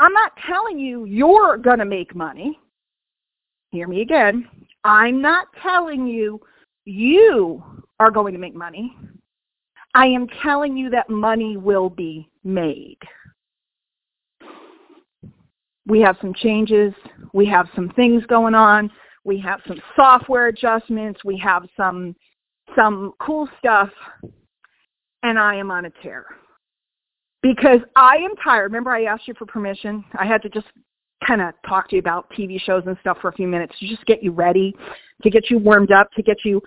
I'm 0.00 0.12
not 0.12 0.32
telling 0.46 0.78
you 0.78 1.04
you're 1.04 1.58
going 1.58 1.78
to 1.78 1.84
make 1.84 2.14
money. 2.14 2.58
Hear 3.70 3.86
me 3.86 4.00
again. 4.00 4.48
I'm 4.84 5.20
not 5.20 5.48
telling 5.62 6.06
you 6.06 6.40
you 6.84 7.62
are 8.00 8.10
going 8.10 8.32
to 8.32 8.38
make 8.38 8.54
money. 8.54 8.96
I 9.94 10.06
am 10.06 10.26
telling 10.42 10.76
you 10.76 10.90
that 10.90 11.10
money 11.10 11.56
will 11.56 11.90
be 11.90 12.28
made. 12.44 12.98
We 15.86 16.00
have 16.00 16.16
some 16.20 16.34
changes. 16.34 16.92
We 17.32 17.46
have 17.46 17.68
some 17.74 17.90
things 17.96 18.24
going 18.26 18.54
on. 18.54 18.90
We 19.24 19.38
have 19.40 19.60
some 19.66 19.80
software 19.96 20.48
adjustments. 20.48 21.24
We 21.24 21.38
have 21.38 21.64
some 21.76 22.14
some 22.76 23.14
cool 23.20 23.48
stuff. 23.58 23.88
And 25.22 25.38
I 25.38 25.56
am 25.56 25.70
on 25.70 25.86
a 25.86 25.90
tear. 26.02 26.26
Because 27.42 27.80
I 27.96 28.16
am 28.16 28.36
tired. 28.42 28.64
Remember 28.64 28.90
I 28.90 29.04
asked 29.04 29.26
you 29.26 29.34
for 29.38 29.46
permission? 29.46 30.04
I 30.18 30.26
had 30.26 30.42
to 30.42 30.48
just 30.48 30.66
kind 31.26 31.40
of 31.40 31.54
talk 31.66 31.88
to 31.90 31.96
you 31.96 32.00
about 32.00 32.30
TV 32.30 32.60
shows 32.60 32.82
and 32.86 32.96
stuff 33.00 33.18
for 33.20 33.28
a 33.28 33.32
few 33.32 33.48
minutes 33.48 33.74
to 33.80 33.88
just 33.88 34.04
get 34.06 34.22
you 34.22 34.32
ready, 34.32 34.74
to 35.22 35.30
get 35.30 35.50
you 35.50 35.58
warmed 35.58 35.90
up, 35.90 36.10
to 36.12 36.22
get 36.22 36.38
you 36.44 36.60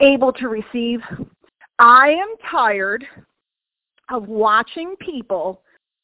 able 0.00 0.32
to 0.34 0.48
receive. 0.48 1.00
I 1.78 2.08
am 2.08 2.34
tired 2.50 3.04
of 4.10 4.28
watching 4.28 4.94
people 5.00 5.62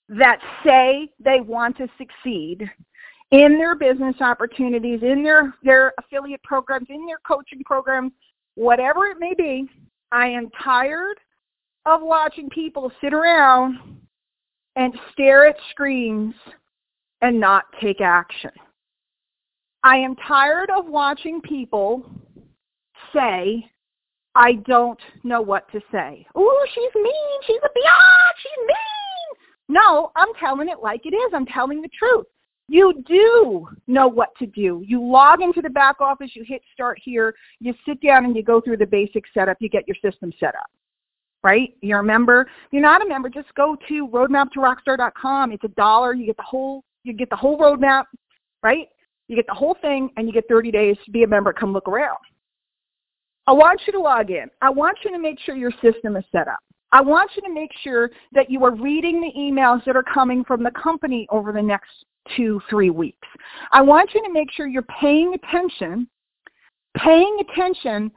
that 0.08 0.40
say 0.64 1.08
they 1.22 1.40
want 1.40 1.76
to 1.76 1.86
succeed 1.98 2.68
in 3.30 3.58
their 3.58 3.76
business 3.76 4.16
opportunities, 4.20 5.00
in 5.02 5.22
their, 5.22 5.54
their 5.62 5.92
affiliate 5.98 6.42
programs, 6.42 6.86
in 6.88 7.06
their 7.06 7.20
coaching 7.24 7.62
programs, 7.64 8.12
whatever 8.56 9.06
it 9.06 9.18
may 9.20 9.34
be. 9.34 9.68
I 10.10 10.26
am 10.26 10.50
tired 10.62 11.18
of 11.86 12.02
watching 12.02 12.48
people 12.50 12.90
sit 13.00 13.14
around 13.14 13.78
and 14.74 14.92
stare 15.12 15.46
at 15.46 15.56
screens 15.70 16.34
and 17.22 17.38
not 17.38 17.64
take 17.80 18.00
action. 18.00 18.50
I 19.82 19.96
am 19.96 20.16
tired 20.16 20.70
of 20.70 20.86
watching 20.86 21.40
people 21.40 22.10
say 23.14 23.70
I 24.34 24.54
don't 24.66 25.00
know 25.24 25.42
what 25.42 25.70
to 25.72 25.80
say. 25.90 26.26
Oh, 26.34 26.66
she's 26.74 26.94
mean. 26.94 27.42
She's 27.46 27.60
a 27.62 27.68
biatch. 27.68 28.38
She's 28.42 28.66
mean. 28.66 29.76
No, 29.82 30.12
I'm 30.16 30.28
telling 30.38 30.68
it 30.68 30.78
like 30.82 31.02
it 31.04 31.14
is. 31.14 31.32
I'm 31.34 31.46
telling 31.46 31.82
the 31.82 31.88
truth. 31.96 32.26
You 32.68 33.02
do 33.04 33.66
know 33.88 34.06
what 34.06 34.28
to 34.38 34.46
do. 34.46 34.82
You 34.86 35.04
log 35.04 35.42
into 35.42 35.60
the 35.60 35.70
back 35.70 36.00
office, 36.00 36.30
you 36.34 36.44
hit 36.46 36.62
start 36.72 37.00
here, 37.02 37.34
you 37.58 37.74
sit 37.84 38.00
down 38.00 38.24
and 38.24 38.36
you 38.36 38.44
go 38.44 38.60
through 38.60 38.76
the 38.76 38.86
basic 38.86 39.24
setup, 39.34 39.56
you 39.58 39.68
get 39.68 39.88
your 39.88 39.96
system 40.00 40.32
set 40.38 40.54
up. 40.54 40.70
Right? 41.42 41.74
You're 41.80 41.98
a 41.98 42.04
member. 42.04 42.48
You're 42.70 42.82
not 42.82 43.02
a 43.02 43.08
member, 43.08 43.28
just 43.28 43.52
go 43.56 43.76
to 43.88 44.06
roadmaptorockstar.com. 44.06 45.50
It's 45.50 45.64
a 45.64 45.68
dollar. 45.68 46.14
You 46.14 46.26
get 46.26 46.36
the 46.36 46.44
whole 46.44 46.84
you 47.02 47.12
get 47.12 47.30
the 47.30 47.36
whole 47.36 47.58
roadmap, 47.58 48.04
right? 48.62 48.88
You 49.26 49.36
get 49.36 49.46
the 49.46 49.54
whole 49.54 49.76
thing 49.80 50.10
and 50.16 50.28
you 50.28 50.32
get 50.32 50.44
30 50.48 50.70
days 50.70 50.96
to 51.04 51.10
be 51.10 51.22
a 51.22 51.26
member. 51.26 51.52
Come 51.52 51.72
look 51.72 51.88
around. 51.88 52.18
I 53.50 53.52
want 53.52 53.80
you 53.84 53.92
to 53.94 53.98
log 53.98 54.30
in. 54.30 54.48
I 54.62 54.70
want 54.70 54.98
you 55.04 55.10
to 55.10 55.18
make 55.18 55.40
sure 55.40 55.56
your 55.56 55.72
system 55.82 56.14
is 56.14 56.22
set 56.30 56.46
up. 56.46 56.60
I 56.92 57.00
want 57.00 57.32
you 57.34 57.42
to 57.42 57.52
make 57.52 57.72
sure 57.82 58.08
that 58.30 58.48
you 58.48 58.64
are 58.64 58.72
reading 58.72 59.20
the 59.20 59.32
emails 59.36 59.84
that 59.86 59.96
are 59.96 60.04
coming 60.04 60.44
from 60.44 60.62
the 60.62 60.70
company 60.70 61.26
over 61.32 61.50
the 61.52 61.60
next 61.60 61.90
two, 62.36 62.60
three 62.70 62.90
weeks. 62.90 63.26
I 63.72 63.82
want 63.82 64.14
you 64.14 64.22
to 64.22 64.32
make 64.32 64.52
sure 64.52 64.68
you're 64.68 64.82
paying 65.00 65.34
attention, 65.34 66.06
paying 66.96 67.38
attention 67.40 68.12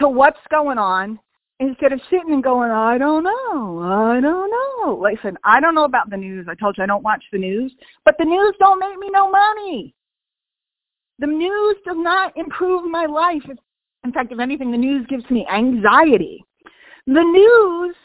to 0.00 0.08
what's 0.08 0.40
going 0.50 0.78
on 0.78 1.20
instead 1.60 1.92
of 1.92 2.00
sitting 2.08 2.32
and 2.32 2.42
going, 2.42 2.70
I 2.70 2.96
don't 2.96 3.24
know, 3.24 3.80
I 3.82 4.22
don't 4.22 4.50
know. 4.50 4.98
Listen, 4.98 5.36
I 5.44 5.60
don't 5.60 5.74
know 5.74 5.84
about 5.84 6.08
the 6.08 6.16
news. 6.16 6.46
I 6.48 6.54
told 6.54 6.78
you 6.78 6.84
I 6.84 6.86
don't 6.86 7.04
watch 7.04 7.24
the 7.30 7.38
news, 7.38 7.74
but 8.06 8.14
the 8.18 8.24
news 8.24 8.54
don't 8.58 8.80
make 8.80 8.98
me 8.98 9.10
no 9.10 9.30
money. 9.30 9.94
The 11.18 11.26
news 11.26 11.76
does 11.84 11.96
not 11.98 12.34
improve 12.38 12.90
my 12.90 13.04
life. 13.04 13.42
If 13.50 13.58
in 14.04 14.12
fact, 14.12 14.32
if 14.32 14.38
anything, 14.38 14.70
the 14.70 14.78
news 14.78 15.06
gives 15.08 15.28
me 15.30 15.46
anxiety. 15.52 16.44
The 17.06 17.22
news, 17.22 17.96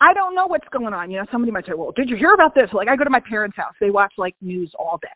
I 0.00 0.12
don't 0.14 0.34
know 0.34 0.46
what's 0.46 0.68
going 0.72 0.92
on. 0.92 1.10
You 1.10 1.18
know, 1.18 1.26
somebody 1.30 1.52
might 1.52 1.66
say, 1.66 1.72
well, 1.74 1.92
did 1.94 2.08
you 2.08 2.16
hear 2.16 2.34
about 2.34 2.54
this? 2.54 2.70
Like, 2.72 2.88
I 2.88 2.96
go 2.96 3.04
to 3.04 3.10
my 3.10 3.20
parents' 3.20 3.56
house. 3.56 3.74
They 3.80 3.90
watch, 3.90 4.12
like, 4.18 4.34
news 4.40 4.72
all 4.78 4.98
day. 5.02 5.08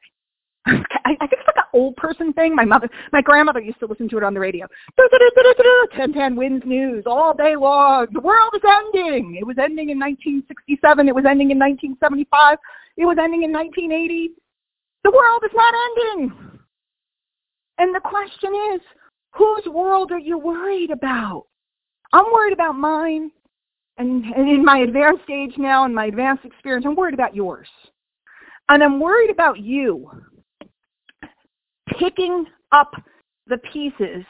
I, 0.67 1.17
I 1.21 1.27
think 1.27 1.41
it's 1.41 1.47
like 1.47 1.57
an 1.57 1.65
old 1.73 1.97
person 1.97 2.33
thing. 2.35 2.55
My 2.55 2.65
mother, 2.65 2.89
my 3.13 3.23
grandmother 3.23 3.61
used 3.61 3.81
to 3.81 3.87
listen 3.87 4.09
to 4.11 4.19
it 4.19 4.23
on 4.23 4.35
the 4.35 4.41
radio. 4.41 4.67
1010 4.99 6.37
wins 6.37 6.63
news 6.67 7.05
all 7.07 7.35
day 7.35 7.57
long. 7.57 8.07
The 8.13 8.21
world 8.21 8.53
is 8.55 8.63
ending. 8.65 9.37
It 9.41 9.47
was 9.47 9.57
ending 9.59 9.91
in 9.91 9.99
1967. 9.99 11.09
It 11.09 11.15
was 11.15 11.25
ending 11.29 11.51
in 11.51 11.59
1975. 11.59 12.59
It 12.97 13.07
was 13.07 13.17
ending 13.19 13.43
in 13.43 13.53
1980. 13.53 14.31
The 15.03 15.11
world 15.11 15.43
is 15.45 15.53
not 15.55 15.75
ending. 15.75 16.33
And 17.79 17.95
the 17.95 18.01
question 18.01 18.53
is, 18.75 18.81
Whose 19.33 19.65
world 19.67 20.13
are 20.13 20.19
you 20.19 20.39
worried 20.39 20.91
about? 20.91 21.47
I'm 22.13 22.27
worried 22.33 22.53
about 22.53 22.75
mine. 22.75 23.31
And, 23.99 24.25
and 24.25 24.49
in 24.49 24.65
my 24.65 24.79
advanced 24.79 25.29
age 25.31 25.53
now, 25.59 25.85
and 25.85 25.95
my 25.95 26.07
advanced 26.07 26.45
experience, 26.45 26.87
I'm 26.87 26.97
worried 26.97 27.15
about 27.15 27.35
yours. 27.35 27.69
And 28.69 28.83
I'm 28.83 28.99
worried 28.99 29.31
about 29.31 29.59
you 29.59 30.11
picking 31.99 32.47
up 32.73 32.93
the 33.47 33.59
pieces 33.59 34.25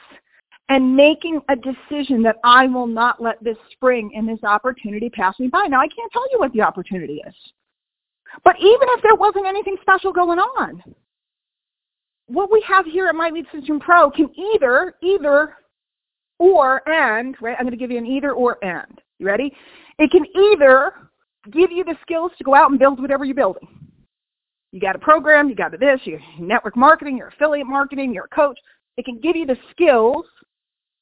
and 0.69 0.95
making 0.95 1.39
a 1.49 1.55
decision 1.55 2.23
that 2.23 2.37
I 2.43 2.65
will 2.67 2.87
not 2.87 3.21
let 3.21 3.43
this 3.43 3.57
spring 3.71 4.11
and 4.15 4.27
this 4.27 4.43
opportunity 4.43 5.09
pass 5.09 5.37
me 5.39 5.47
by. 5.47 5.65
Now, 5.67 5.79
I 5.79 5.87
can't 5.87 6.11
tell 6.11 6.29
you 6.31 6.39
what 6.39 6.53
the 6.53 6.61
opportunity 6.61 7.21
is. 7.27 7.35
But 8.43 8.55
even 8.57 8.87
if 8.89 9.03
there 9.03 9.15
wasn't 9.15 9.45
anything 9.45 9.75
special 9.81 10.13
going 10.13 10.39
on, 10.39 10.81
what 12.31 12.51
we 12.51 12.63
have 12.67 12.85
here 12.85 13.07
at 13.07 13.15
My 13.15 13.29
Lead 13.29 13.45
System 13.53 13.79
Pro 13.79 14.09
can 14.09 14.29
either, 14.35 14.95
either, 15.01 15.55
or, 16.39 16.87
and, 16.89 17.35
right? 17.41 17.55
I'm 17.59 17.65
going 17.65 17.71
to 17.71 17.77
give 17.77 17.91
you 17.91 17.97
an 17.97 18.05
either 18.05 18.31
or 18.31 18.63
and. 18.63 19.01
You 19.19 19.27
ready? 19.27 19.53
It 19.99 20.09
can 20.11 20.25
either 20.35 20.93
give 21.51 21.71
you 21.71 21.83
the 21.83 21.95
skills 22.01 22.31
to 22.37 22.43
go 22.43 22.55
out 22.55 22.71
and 22.71 22.79
build 22.79 22.99
whatever 22.99 23.25
you're 23.25 23.35
building. 23.35 23.67
You 24.71 24.79
got 24.79 24.95
a 24.95 24.99
program, 24.99 25.49
you 25.49 25.55
got 25.55 25.73
a 25.73 25.77
this, 25.77 25.99
you 26.05 26.19
network 26.39 26.77
marketing, 26.77 27.17
your 27.17 27.27
affiliate 27.27 27.67
marketing, 27.67 28.13
you're 28.13 28.29
a 28.31 28.35
coach. 28.35 28.57
It 28.97 29.05
can 29.05 29.19
give 29.19 29.35
you 29.35 29.45
the 29.45 29.57
skills, 29.69 30.25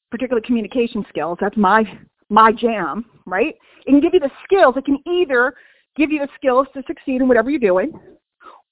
particularly 0.10 0.46
communication 0.46 1.06
skills. 1.10 1.38
That's 1.40 1.56
my 1.56 1.84
my 2.30 2.52
jam, 2.52 3.06
right? 3.26 3.56
It 3.86 3.90
can 3.90 4.02
give 4.02 4.14
you 4.14 4.20
the 4.20 4.32
skills. 4.44 4.76
It 4.78 4.86
can 4.86 5.00
either 5.08 5.54
give 5.96 6.12
you 6.12 6.20
the 6.20 6.30
skills 6.36 6.68
to 6.74 6.84
succeed 6.88 7.22
in 7.22 7.28
whatever 7.28 7.50
you're 7.50 7.60
doing, 7.60 7.92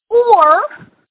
or 0.10 0.62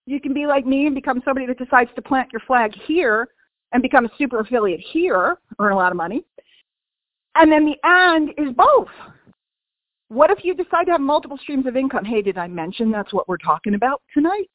you 0.06 0.20
can 0.20 0.32
be 0.32 0.46
like 0.46 0.64
me 0.64 0.86
and 0.86 0.94
become 0.94 1.20
somebody 1.24 1.46
that 1.46 1.58
decides 1.58 1.90
to 1.96 2.02
plant 2.02 2.32
your 2.32 2.40
flag 2.46 2.72
here 2.86 3.28
and 3.72 3.82
become 3.82 4.06
a 4.06 4.10
super 4.16 4.40
affiliate 4.40 4.80
here, 4.80 5.36
earn 5.58 5.72
a 5.72 5.76
lot 5.76 5.92
of 5.92 5.96
money. 5.96 6.24
And 7.34 7.52
then 7.52 7.66
the 7.66 7.76
and 7.82 8.30
is 8.38 8.54
both. 8.54 8.88
What 10.08 10.30
if 10.30 10.44
you 10.44 10.54
decide 10.54 10.84
to 10.84 10.92
have 10.92 11.00
multiple 11.00 11.36
streams 11.36 11.66
of 11.66 11.76
income? 11.76 12.04
Hey, 12.04 12.22
did 12.22 12.38
I 12.38 12.46
mention 12.46 12.92
that's 12.92 13.12
what 13.12 13.28
we're 13.28 13.38
talking 13.38 13.74
about 13.74 14.00
tonight? 14.14 14.48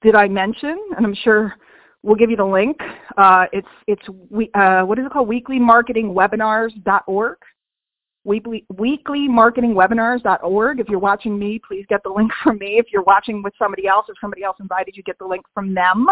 Did 0.00 0.14
I 0.14 0.28
mention? 0.28 0.78
And 0.96 1.04
I'm 1.04 1.14
sure 1.14 1.56
we'll 2.04 2.14
give 2.14 2.30
you 2.30 2.36
the 2.36 2.44
link. 2.44 2.76
Uh, 3.16 3.46
it's 3.52 3.66
it's 3.88 4.08
we 4.30 4.48
uh, 4.54 4.82
what 4.82 5.00
is 5.00 5.06
it 5.06 5.12
called? 5.12 5.28
Weeklymarketingwebinars.org. 5.28 7.36
Weekly 8.24 8.66
weeklymarketingwebinars.org. 8.74 10.80
If 10.80 10.88
you're 10.88 10.98
watching 10.98 11.38
me, 11.38 11.60
please 11.66 11.86
get 11.88 12.02
the 12.02 12.10
link 12.10 12.30
from 12.42 12.58
me. 12.58 12.78
If 12.78 12.86
you're 12.92 13.02
watching 13.02 13.42
with 13.42 13.54
somebody 13.58 13.86
else, 13.86 14.06
if 14.08 14.16
somebody 14.20 14.42
else 14.42 14.56
invited 14.60 14.96
you, 14.96 15.02
get 15.02 15.18
the 15.18 15.26
link 15.26 15.44
from 15.54 15.74
them. 15.74 16.06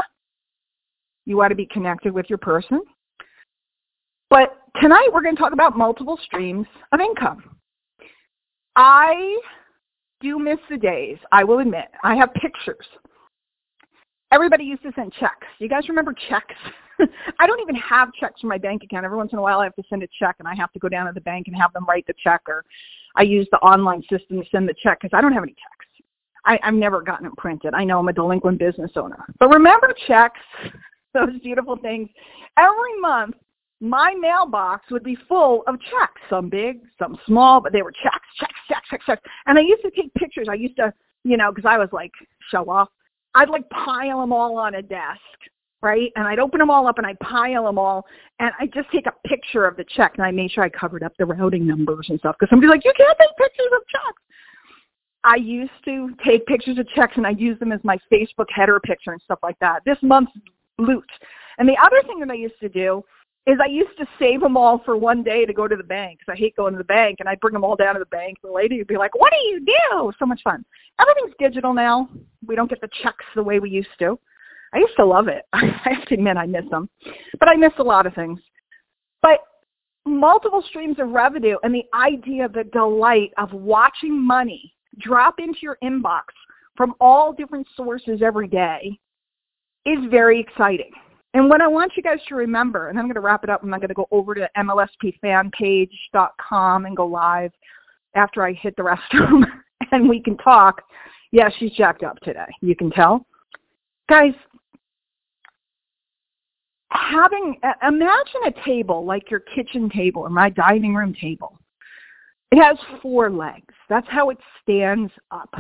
You 1.26 1.36
want 1.36 1.50
to 1.50 1.56
be 1.56 1.66
connected 1.66 2.14
with 2.14 2.26
your 2.28 2.38
person. 2.38 2.80
But 4.30 4.56
tonight 4.80 5.08
we're 5.12 5.22
going 5.22 5.36
to 5.36 5.40
talk 5.40 5.52
about 5.52 5.76
multiple 5.76 6.18
streams 6.24 6.66
of 6.92 7.00
income. 7.00 7.56
I 8.76 9.38
do 10.20 10.38
miss 10.38 10.58
the 10.70 10.76
days, 10.76 11.18
I 11.32 11.44
will 11.44 11.58
admit. 11.58 11.86
I 12.02 12.14
have 12.16 12.32
pictures. 12.34 12.86
Everybody 14.32 14.64
used 14.64 14.82
to 14.82 14.92
send 14.96 15.12
checks. 15.14 15.46
You 15.58 15.68
guys 15.68 15.88
remember 15.88 16.14
checks? 16.28 16.54
I 17.38 17.46
don't 17.46 17.60
even 17.60 17.74
have 17.76 18.12
checks 18.14 18.40
from 18.40 18.50
my 18.50 18.58
bank 18.58 18.82
account. 18.84 19.04
Every 19.04 19.16
once 19.16 19.32
in 19.32 19.38
a 19.38 19.42
while 19.42 19.60
I 19.60 19.64
have 19.64 19.76
to 19.76 19.82
send 19.88 20.02
a 20.02 20.08
check 20.18 20.36
and 20.38 20.48
I 20.48 20.54
have 20.54 20.72
to 20.72 20.78
go 20.78 20.88
down 20.88 21.06
to 21.06 21.12
the 21.12 21.20
bank 21.20 21.46
and 21.46 21.56
have 21.56 21.72
them 21.72 21.84
write 21.86 22.06
the 22.06 22.14
check 22.22 22.42
or 22.48 22.64
I 23.16 23.22
use 23.22 23.48
the 23.50 23.58
online 23.58 24.02
system 24.02 24.42
to 24.42 24.48
send 24.50 24.68
the 24.68 24.74
check 24.82 25.00
because 25.00 25.16
I 25.16 25.20
don't 25.20 25.32
have 25.32 25.42
any 25.42 25.52
checks. 25.52 26.04
I, 26.44 26.58
I've 26.62 26.74
never 26.74 27.02
gotten 27.02 27.24
them 27.24 27.34
printed. 27.36 27.74
I 27.74 27.84
know 27.84 27.98
I'm 27.98 28.08
a 28.08 28.12
delinquent 28.12 28.58
business 28.58 28.92
owner. 28.96 29.24
But 29.40 29.48
remember 29.48 29.92
checks, 30.06 30.40
those 31.14 31.38
beautiful 31.42 31.76
things. 31.76 32.08
Every 32.56 33.00
month 33.00 33.34
my 33.80 34.14
mailbox 34.18 34.90
would 34.90 35.04
be 35.04 35.16
full 35.28 35.62
of 35.66 35.76
checks, 35.80 36.20
some 36.30 36.48
big, 36.48 36.80
some 36.98 37.18
small, 37.26 37.60
but 37.60 37.72
they 37.72 37.82
were 37.82 37.92
checks, 37.92 38.26
checks, 38.38 38.54
checks, 38.68 38.88
checks, 38.88 39.04
checks. 39.04 39.22
And 39.46 39.58
I 39.58 39.62
used 39.62 39.82
to 39.82 39.90
take 39.90 40.12
pictures. 40.14 40.46
I 40.50 40.54
used 40.54 40.76
to, 40.76 40.92
you 41.24 41.36
know, 41.36 41.52
because 41.52 41.68
I 41.68 41.78
was 41.78 41.90
like, 41.92 42.12
show 42.50 42.68
off. 42.70 42.88
I'd 43.34 43.50
like 43.50 43.68
pile 43.68 44.20
them 44.20 44.32
all 44.32 44.58
on 44.58 44.76
a 44.76 44.82
desk, 44.82 45.20
right? 45.82 46.10
And 46.16 46.26
I'd 46.26 46.38
open 46.38 46.58
them 46.58 46.70
all 46.70 46.86
up 46.86 46.98
and 46.98 47.06
I'd 47.06 47.18
pile 47.20 47.64
them 47.64 47.78
all. 47.78 48.06
And 48.38 48.50
I'd 48.60 48.72
just 48.72 48.90
take 48.90 49.06
a 49.06 49.28
picture 49.28 49.66
of 49.66 49.76
the 49.76 49.84
check 49.84 50.14
and 50.16 50.24
I 50.24 50.30
made 50.30 50.50
sure 50.50 50.64
I 50.64 50.68
covered 50.68 51.02
up 51.02 51.12
the 51.18 51.26
routing 51.26 51.66
numbers 51.66 52.06
and 52.08 52.18
stuff 52.18 52.36
because 52.38 52.50
somebody's 52.50 52.70
like, 52.70 52.84
you 52.84 52.92
can't 52.96 53.18
take 53.18 53.36
pictures 53.36 53.72
of 53.74 53.82
checks. 53.88 54.22
I 55.24 55.36
used 55.36 55.72
to 55.84 56.10
take 56.24 56.46
pictures 56.46 56.78
of 56.78 56.88
checks 56.88 57.14
and 57.16 57.26
I'd 57.26 57.40
use 57.40 57.58
them 57.58 57.72
as 57.72 57.80
my 57.82 57.98
Facebook 58.12 58.46
header 58.48 58.80
picture 58.80 59.12
and 59.12 59.20
stuff 59.22 59.40
like 59.42 59.58
that. 59.60 59.82
This 59.84 59.98
month's 60.02 60.32
loot. 60.78 61.10
And 61.58 61.68
the 61.68 61.76
other 61.82 62.02
thing 62.06 62.20
that 62.20 62.30
I 62.30 62.34
used 62.34 62.58
to 62.60 62.68
do 62.68 63.02
is 63.46 63.58
I 63.62 63.68
used 63.68 63.96
to 63.98 64.06
save 64.18 64.40
them 64.40 64.56
all 64.56 64.82
for 64.84 64.96
one 64.96 65.22
day 65.22 65.46
to 65.46 65.52
go 65.52 65.68
to 65.68 65.76
the 65.76 65.84
bank 65.84 66.18
because 66.18 66.32
I 66.32 66.38
hate 66.38 66.56
going 66.56 66.72
to 66.72 66.78
the 66.78 66.84
bank, 66.84 67.18
and 67.20 67.28
I'd 67.28 67.38
bring 67.38 67.52
them 67.52 67.62
all 67.62 67.76
down 67.76 67.94
to 67.94 68.00
the 68.00 68.06
bank. 68.06 68.38
The 68.42 68.50
lady 68.50 68.78
would 68.78 68.88
be 68.88 68.96
like, 68.96 69.14
"What 69.14 69.32
do 69.32 69.38
you 69.48 69.64
do?" 69.64 70.12
So 70.18 70.26
much 70.26 70.42
fun. 70.42 70.64
Everything's 70.98 71.34
digital 71.38 71.72
now. 71.72 72.08
We 72.44 72.56
don't 72.56 72.68
get 72.68 72.80
the 72.80 72.88
checks 73.02 73.24
the 73.36 73.42
way 73.42 73.60
we 73.60 73.70
used 73.70 73.96
to. 74.00 74.18
I 74.74 74.78
used 74.78 74.96
to 74.96 75.04
love 75.04 75.28
it. 75.28 75.44
I 75.52 75.66
have 75.84 76.04
to 76.06 76.14
admit 76.14 76.36
I 76.36 76.46
miss 76.46 76.64
them, 76.70 76.88
but 77.38 77.48
I 77.48 77.54
miss 77.56 77.72
a 77.78 77.82
lot 77.82 78.06
of 78.06 78.14
things. 78.14 78.40
But 79.22 79.38
multiple 80.04 80.64
streams 80.68 80.98
of 80.98 81.10
revenue 81.10 81.56
and 81.62 81.72
the 81.74 81.84
idea, 81.94 82.48
the 82.48 82.64
delight 82.64 83.32
of 83.38 83.52
watching 83.52 84.20
money 84.20 84.74
drop 84.98 85.38
into 85.38 85.60
your 85.62 85.78
inbox 85.82 86.22
from 86.76 86.94
all 87.00 87.32
different 87.32 87.66
sources 87.76 88.20
every 88.22 88.48
day 88.48 88.98
is 89.84 89.98
very 90.10 90.40
exciting. 90.40 90.90
And 91.34 91.50
what 91.50 91.60
I 91.60 91.68
want 91.68 91.92
you 91.96 92.02
guys 92.02 92.18
to 92.28 92.34
remember, 92.34 92.88
and 92.88 92.98
I'm 92.98 93.04
going 93.06 93.14
to 93.14 93.20
wrap 93.20 93.44
it 93.44 93.50
up, 93.50 93.62
and 93.62 93.68
I'm 93.68 93.72
not 93.72 93.80
going 93.80 93.88
to 93.88 93.94
go 93.94 94.08
over 94.10 94.34
to 94.34 94.48
MLSPfanpage.com 94.56 96.86
and 96.86 96.96
go 96.96 97.06
live 97.06 97.52
after 98.14 98.42
I 98.42 98.54
hit 98.54 98.74
the 98.76 98.82
restroom 98.82 99.44
and 99.92 100.08
we 100.08 100.20
can 100.20 100.38
talk. 100.38 100.82
Yeah, 101.32 101.50
she's 101.58 101.72
jacked 101.72 102.02
up 102.02 102.18
today. 102.20 102.46
You 102.62 102.74
can 102.74 102.90
tell. 102.90 103.26
Guys, 104.08 104.32
having, 106.96 107.58
imagine 107.86 108.40
a 108.46 108.64
table 108.64 109.04
like 109.04 109.30
your 109.30 109.40
kitchen 109.40 109.88
table 109.90 110.22
or 110.22 110.30
my 110.30 110.50
dining 110.50 110.94
room 110.94 111.14
table. 111.20 111.58
It 112.52 112.62
has 112.62 112.76
four 113.02 113.30
legs. 113.30 113.74
That's 113.88 114.06
how 114.08 114.30
it 114.30 114.38
stands 114.62 115.12
up, 115.30 115.52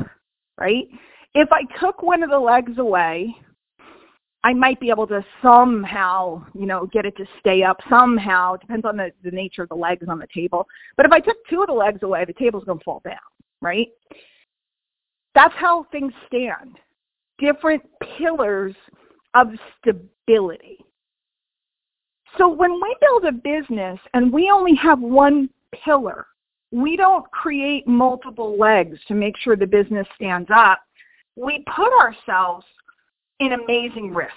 right? 0.58 0.86
If 1.34 1.48
I 1.52 1.62
took 1.80 2.02
one 2.02 2.22
of 2.22 2.30
the 2.30 2.38
legs 2.38 2.78
away, 2.78 3.34
I 4.44 4.54
might 4.54 4.78
be 4.78 4.90
able 4.90 5.08
to 5.08 5.24
somehow, 5.42 6.46
you 6.54 6.66
know, 6.66 6.86
get 6.86 7.04
it 7.04 7.16
to 7.16 7.26
stay 7.40 7.64
up 7.64 7.78
somehow. 7.90 8.54
It 8.54 8.60
depends 8.60 8.86
on 8.86 8.96
the, 8.96 9.10
the 9.24 9.32
nature 9.32 9.62
of 9.62 9.68
the 9.68 9.74
legs 9.74 10.06
on 10.08 10.20
the 10.20 10.28
table. 10.32 10.66
But 10.96 11.04
if 11.04 11.12
I 11.12 11.18
took 11.18 11.36
two 11.50 11.62
of 11.62 11.66
the 11.66 11.72
legs 11.72 12.04
away, 12.04 12.24
the 12.24 12.32
table's 12.32 12.64
going 12.64 12.78
to 12.78 12.84
fall 12.84 13.02
down, 13.04 13.16
right? 13.60 13.88
That's 15.34 15.54
how 15.56 15.84
things 15.90 16.12
stand. 16.28 16.78
Different 17.38 17.82
pillars 18.16 18.74
of 19.34 19.48
stability. 19.80 20.78
So 22.38 22.48
when 22.48 22.72
we 22.74 22.96
build 23.00 23.24
a 23.24 23.32
business 23.32 23.98
and 24.14 24.32
we 24.32 24.50
only 24.50 24.74
have 24.74 25.00
one 25.00 25.48
pillar, 25.84 26.26
we 26.70 26.96
don't 26.96 27.30
create 27.30 27.86
multiple 27.86 28.58
legs 28.58 28.98
to 29.08 29.14
make 29.14 29.36
sure 29.38 29.56
the 29.56 29.66
business 29.66 30.06
stands 30.14 30.48
up. 30.54 30.80
We 31.36 31.64
put 31.74 31.92
ourselves 31.92 32.66
in 33.40 33.52
amazing 33.52 34.14
risk 34.14 34.34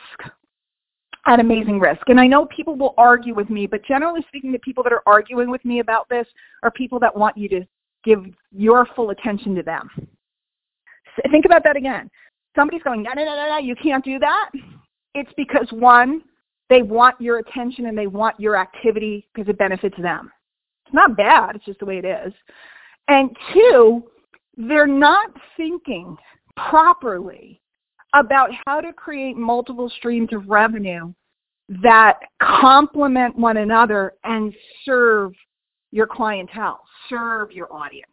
at 1.25 1.39
amazing 1.39 1.79
risk. 1.79 2.01
And 2.07 2.19
I 2.19 2.27
know 2.27 2.45
people 2.45 2.75
will 2.75 2.93
argue 2.97 3.35
with 3.35 3.49
me, 3.49 3.67
but 3.67 3.83
generally 3.83 4.21
speaking, 4.27 4.51
the 4.51 4.59
people 4.59 4.83
that 4.83 4.93
are 4.93 5.03
arguing 5.05 5.49
with 5.49 5.63
me 5.65 5.79
about 5.79 6.07
this 6.09 6.27
are 6.63 6.71
people 6.71 6.99
that 6.99 7.15
want 7.15 7.37
you 7.37 7.49
to 7.49 7.67
give 8.03 8.25
your 8.51 8.87
full 8.95 9.09
attention 9.09 9.55
to 9.55 9.63
them. 9.63 9.89
Think 11.31 11.45
about 11.45 11.63
that 11.65 11.75
again. 11.75 12.09
Somebody's 12.55 12.83
going, 12.83 13.03
no, 13.03 13.11
no, 13.13 13.25
no, 13.25 13.35
no, 13.35 13.49
no, 13.49 13.57
you 13.57 13.75
can't 13.75 14.03
do 14.03 14.19
that. 14.19 14.49
It's 15.13 15.31
because 15.35 15.67
one, 15.71 16.21
they 16.69 16.81
want 16.81 17.19
your 17.19 17.39
attention 17.39 17.87
and 17.87 17.97
they 17.97 18.07
want 18.07 18.39
your 18.39 18.55
activity 18.55 19.27
because 19.33 19.49
it 19.49 19.57
benefits 19.57 19.97
them. 20.01 20.31
It's 20.85 20.93
not 20.93 21.17
bad, 21.17 21.55
it's 21.55 21.65
just 21.65 21.79
the 21.79 21.85
way 21.85 21.97
it 21.97 22.05
is. 22.05 22.33
And 23.07 23.35
two, 23.53 24.03
they're 24.55 24.87
not 24.87 25.31
thinking 25.57 26.15
properly 26.55 27.61
about 28.13 28.49
how 28.65 28.81
to 28.81 28.91
create 28.93 29.35
multiple 29.37 29.91
streams 29.97 30.29
of 30.33 30.47
revenue 30.49 31.13
that 31.83 32.19
complement 32.41 33.37
one 33.37 33.57
another 33.57 34.13
and 34.23 34.53
serve 34.85 35.33
your 35.91 36.07
clientele, 36.07 36.81
serve 37.07 37.51
your 37.51 37.71
audience. 37.71 38.09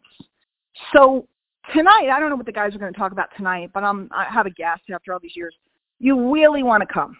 So 0.94 1.26
tonight, 1.74 2.10
I 2.12 2.20
don't 2.20 2.28
know 2.30 2.36
what 2.36 2.46
the 2.46 2.52
guys 2.52 2.74
are 2.74 2.78
going 2.78 2.92
to 2.92 2.98
talk 2.98 3.12
about 3.12 3.28
tonight, 3.36 3.70
but 3.72 3.82
I'm, 3.82 4.10
I 4.14 4.24
have 4.24 4.46
a 4.46 4.50
guest 4.50 4.82
after 4.92 5.12
all 5.12 5.18
these 5.20 5.36
years. 5.36 5.54
You 5.98 6.32
really 6.32 6.62
want 6.62 6.86
to 6.86 6.92
come. 6.92 7.16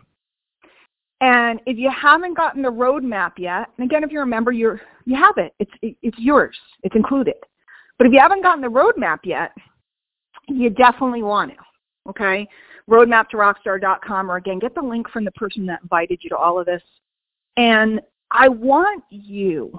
And 1.20 1.60
if 1.66 1.78
you 1.78 1.90
haven't 1.90 2.36
gotten 2.36 2.62
the 2.62 2.68
roadmap 2.70 3.32
yet, 3.38 3.68
and 3.78 3.86
again, 3.86 4.04
if 4.04 4.12
you 4.12 4.20
remember, 4.20 4.52
you're, 4.52 4.80
you 5.06 5.16
have 5.16 5.38
it. 5.38 5.54
It's, 5.58 5.70
it, 5.82 5.96
it's 6.02 6.18
yours. 6.18 6.56
It's 6.82 6.94
included. 6.94 7.36
But 7.98 8.06
if 8.06 8.12
you 8.12 8.20
haven't 8.20 8.42
gotten 8.42 8.60
the 8.60 8.68
roadmap 8.68 9.20
yet, 9.24 9.52
you 10.48 10.68
definitely 10.70 11.22
want 11.22 11.52
to 11.52 11.56
okay? 12.08 12.48
Roadmap 12.88 13.28
to 13.30 13.36
rockstar.com 13.36 14.30
or 14.30 14.36
again, 14.36 14.58
get 14.58 14.74
the 14.74 14.82
link 14.82 15.10
from 15.10 15.24
the 15.24 15.30
person 15.32 15.66
that 15.66 15.82
invited 15.82 16.20
you 16.22 16.30
to 16.30 16.36
all 16.36 16.58
of 16.58 16.66
this. 16.66 16.82
And 17.56 18.00
I 18.30 18.48
want 18.48 19.02
you 19.10 19.76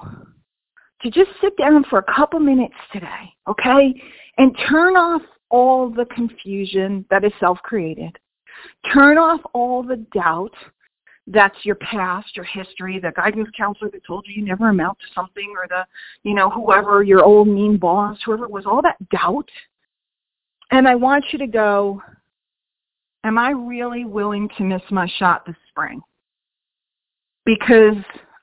to 1.02 1.12
just 1.12 1.30
sit 1.42 1.56
down 1.58 1.84
for 1.90 2.00
a 2.00 2.14
couple 2.14 2.40
minutes 2.40 2.76
today, 2.92 3.34
okay? 3.48 4.02
And 4.38 4.58
turn 4.70 4.96
off 4.96 5.22
all 5.50 5.90
the 5.90 6.06
confusion 6.06 7.06
that 7.10 7.24
is 7.24 7.32
self-created. 7.40 8.18
Turn 8.94 9.18
off 9.18 9.42
all 9.54 9.84
the 9.84 9.98
doubt 10.14 10.54
that's 11.28 11.58
your 11.64 11.76
past, 11.76 12.36
your 12.36 12.46
history, 12.46 13.00
the 13.00 13.12
guidance 13.16 13.50
counselor 13.56 13.92
that 13.92 14.06
told 14.06 14.26
you 14.28 14.36
you 14.36 14.46
never 14.48 14.70
amount 14.70 14.98
to 15.00 15.06
something 15.14 15.54
or 15.56 15.68
the, 15.68 15.86
you 16.24 16.34
know, 16.34 16.50
whoever, 16.50 17.04
your 17.04 17.24
old 17.24 17.48
mean 17.48 17.78
boss, 17.78 18.18
whoever 18.26 18.46
it 18.46 18.52
was, 18.52 18.66
all 18.66 18.82
that 18.82 18.98
doubt. 19.10 19.50
And 20.72 20.88
I 20.88 20.96
want 20.96 21.26
you 21.32 21.40
to 21.40 21.48
go, 21.48 22.02
am 23.26 23.38
I 23.38 23.50
really 23.50 24.06
willing 24.06 24.50
to 24.58 24.64
miss 24.64 24.82
my 24.90 25.08
shot 25.18 25.46
this 25.46 25.56
spring? 25.70 26.02
Because 27.46 27.98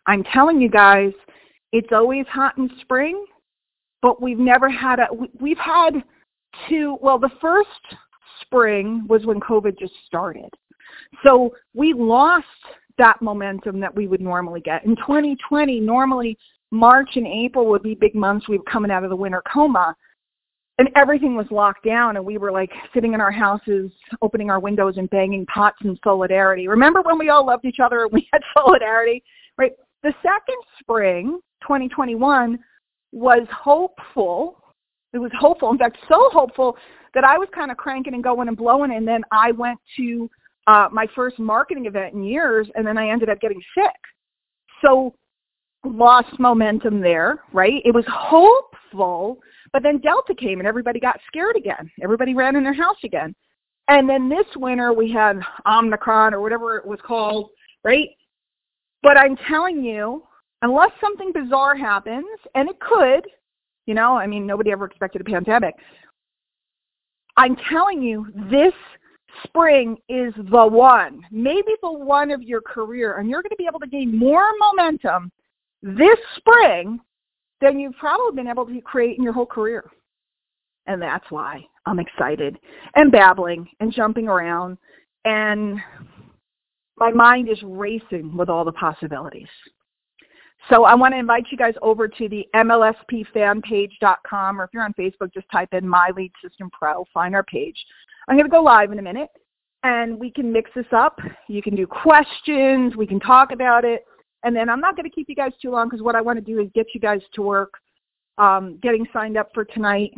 I'm 0.07 0.25
telling 0.25 0.61
you 0.61 0.69
guys, 0.69 1.13
it's 1.73 1.93
always 1.93 2.27
hot 2.27 2.59
in 2.59 2.71
spring, 2.83 3.25
but 4.03 4.21
we've 4.21 4.39
never 4.39 4.69
had 4.69 4.99
a, 5.01 5.07
we've 5.41 5.59
had 5.59 6.03
two, 6.69 6.99
well, 7.01 7.19
the 7.19 7.31
first 7.41 7.69
spring 8.43 9.07
was 9.09 9.25
when 9.25 9.41
COVID 9.41 9.79
just 9.79 9.95
started. 10.07 10.51
So 11.25 11.55
we 11.75 11.93
lost 11.93 12.47
that 12.99 13.21
momentum 13.21 13.81
that 13.81 13.95
we 13.95 14.07
would 14.07 14.21
normally 14.21 14.61
get. 14.61 14.85
In 14.85 14.97
2020, 14.97 15.81
normally 15.81 16.39
March 16.71 17.11
and 17.17 17.27
April 17.27 17.67
would 17.67 17.83
be 17.83 17.95
big 17.95 18.15
months. 18.15 18.49
We 18.49 18.59
were 18.59 18.65
coming 18.65 18.91
out 18.91 19.05
of 19.05 19.11
the 19.11 19.17
winter 19.17 19.43
coma 19.53 19.95
and 20.79 20.89
everything 20.97 21.37
was 21.37 21.47
locked 21.51 21.85
down 21.85 22.17
and 22.17 22.25
we 22.25 22.39
were 22.39 22.51
like 22.51 22.71
sitting 22.93 23.15
in 23.15 23.21
our 23.21 23.31
houses 23.31 23.93
opening 24.23 24.51
our 24.51 24.59
windows 24.59 24.97
and 24.97 25.09
banging 25.11 25.47
pots 25.47 25.77
in 25.85 25.97
solidarity 26.03 26.67
remember 26.67 27.01
when 27.03 27.17
we 27.17 27.29
all 27.29 27.47
loved 27.47 27.65
each 27.65 27.79
other 27.79 28.03
and 28.03 28.13
we 28.13 28.29
had 28.33 28.43
solidarity 28.57 29.23
right 29.57 29.71
the 30.03 30.13
second 30.21 30.57
spring 30.81 31.39
2021 31.63 32.59
was 33.13 33.47
hopeful. 33.51 34.59
It 35.13 35.19
was 35.19 35.31
hopeful. 35.39 35.71
In 35.71 35.79
fact, 35.79 35.97
so 36.09 36.29
hopeful 36.33 36.77
that 37.15 37.25
I 37.25 37.39
was 37.39 37.49
kind 37.55 37.71
of 37.71 37.77
cranking 37.77 38.15
and 38.15 38.23
going 38.23 38.49
and 38.49 38.57
blowing. 38.57 38.93
And 38.93 39.07
then 39.07 39.23
I 39.33 39.53
went 39.53 39.79
to 39.97 40.29
uh, 40.67 40.89
my 40.93 41.07
first 41.15 41.39
marketing 41.39 41.87
event 41.87 42.15
in 42.15 42.23
years, 42.23 42.69
and 42.75 42.87
then 42.87 42.99
I 42.99 43.09
ended 43.11 43.29
up 43.29 43.41
getting 43.41 43.61
sick. 43.77 43.95
So 44.83 45.15
lost 45.85 46.39
momentum 46.39 47.01
there, 47.01 47.43
right? 47.53 47.83
It 47.85 47.95
was 47.95 48.05
hopeful, 48.09 49.39
but 49.73 49.83
then 49.83 49.99
Delta 49.99 50.35
came 50.35 50.59
and 50.59 50.69
everybody 50.69 50.99
got 50.99 51.21
scared 51.27 51.57
again. 51.57 51.91
Everybody 52.03 52.35
ran 52.35 52.57
in 52.57 52.65
their 52.65 52.75
house 52.75 52.97
again. 53.05 53.35
And 53.89 54.09
then 54.09 54.29
this 54.31 54.47
winter 54.57 54.93
we 54.93 55.13
had 55.13 55.41
Omicron 55.67 56.33
or 56.33 56.41
whatever 56.41 56.79
it 56.79 56.87
was 56.87 56.99
called, 57.07 57.51
right? 57.83 58.09
But 59.03 59.19
I'm 59.19 59.37
telling 59.49 59.85
you, 59.85 60.23
unless 60.63 60.91
something 61.01 61.33
bizarre 61.33 61.77
happens, 61.77 62.25
and 62.55 62.71
it 62.71 62.81
could, 62.81 63.27
you 63.85 63.93
know, 63.93 64.17
I 64.17 64.27
mean, 64.27 64.47
nobody 64.47 64.73
ever 64.73 64.87
expected 64.87 65.21
a 65.21 65.25
pandemic. 65.25 65.75
I'm 67.37 67.57
telling 67.69 68.01
you, 68.01 68.27
this 68.51 68.73
spring 69.45 69.97
is 70.09 70.33
the 70.51 70.67
one, 70.67 71.23
maybe 71.31 71.73
the 71.83 71.93
one 71.93 72.31
of 72.31 72.43
your 72.43 72.61
career, 72.61 73.19
and 73.19 73.29
you're 73.29 73.43
going 73.43 73.51
to 73.51 73.57
be 73.57 73.67
able 73.67 73.81
to 73.81 73.87
gain 73.87 74.17
more 74.17 74.47
momentum 74.59 75.31
this 75.83 76.19
spring 76.37 77.01
than 77.61 77.79
you've 77.79 77.97
probably 77.97 78.37
been 78.37 78.49
able 78.49 78.67
to 78.67 78.81
create 78.81 79.19
in 79.19 79.25
your 79.25 79.33
whole 79.33 79.47
career. 79.47 79.91
And 80.87 81.01
that's 81.01 81.31
why 81.31 81.67
I'm 81.87 81.99
excited 81.99 82.59
and 82.95 83.11
babbling 83.11 83.67
and 83.81 83.93
jumping 83.93 84.29
around 84.29 84.77
and 85.25 85.81
my 86.97 87.11
mind 87.11 87.49
is 87.49 87.61
racing 87.63 88.37
with 88.37 88.49
all 88.49 88.65
the 88.65 88.73
possibilities. 88.73 89.49
So 90.71 90.85
I 90.85 90.95
want 90.95 91.13
to 91.13 91.19
invite 91.19 91.47
you 91.51 91.59
guys 91.59 91.75
over 91.83 92.09
to 92.09 92.29
the 92.29 92.47
MLSPfanpage.com 92.55 94.61
or 94.61 94.65
if 94.65 94.71
you're 94.73 94.83
on 94.83 94.95
Facebook, 94.95 95.33
just 95.35 95.47
type 95.53 95.69
in 95.73 95.87
My 95.87 96.11
Lead 96.17 96.33
System 96.43 96.71
Pro, 96.71 97.05
find 97.13 97.35
our 97.35 97.43
page. 97.43 97.77
I'm 98.29 98.37
going 98.37 98.47
to 98.47 98.51
go 98.51 98.63
live 98.63 98.93
in 98.93 98.99
a 98.99 99.03
minute 99.03 99.29
and 99.83 100.19
we 100.19 100.31
can 100.31 100.53
mix 100.53 100.71
this 100.75 100.87
up. 100.93 101.19
You 101.49 101.63
can 101.63 101.77
do 101.77 101.87
questions, 101.87 102.97
we 102.97 103.07
can 103.07 103.21
talk 103.21 103.53
about 103.53 103.85
it. 103.85 104.05
And 104.43 104.55
then 104.55 104.69
I'm 104.69 104.81
not 104.81 104.97
going 104.97 105.09
to 105.09 105.15
keep 105.15 105.29
you 105.29 105.35
guys 105.35 105.53
too 105.61 105.71
long 105.71 105.89
because 105.89 106.03
what 106.03 106.15
I 106.15 106.21
want 106.21 106.39
to 106.39 106.45
do 106.45 106.61
is 106.61 106.69
get 106.75 106.87
you 106.95 107.01
guys 107.01 107.21
to 107.35 107.43
work 107.43 107.75
um, 108.39 108.79
getting 108.83 109.07
signed 109.13 109.37
up 109.37 109.51
for 109.55 109.65
tonight. 109.65 110.13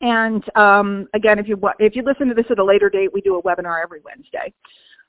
And 0.00 0.44
um, 0.56 1.08
again, 1.14 1.38
if 1.38 1.48
you 1.48 1.60
if 1.78 1.96
you 1.96 2.02
listen 2.02 2.28
to 2.28 2.34
this 2.34 2.46
at 2.50 2.58
a 2.58 2.64
later 2.64 2.90
date, 2.90 3.12
we 3.12 3.20
do 3.20 3.36
a 3.36 3.42
webinar 3.42 3.82
every 3.82 4.00
Wednesday. 4.04 4.52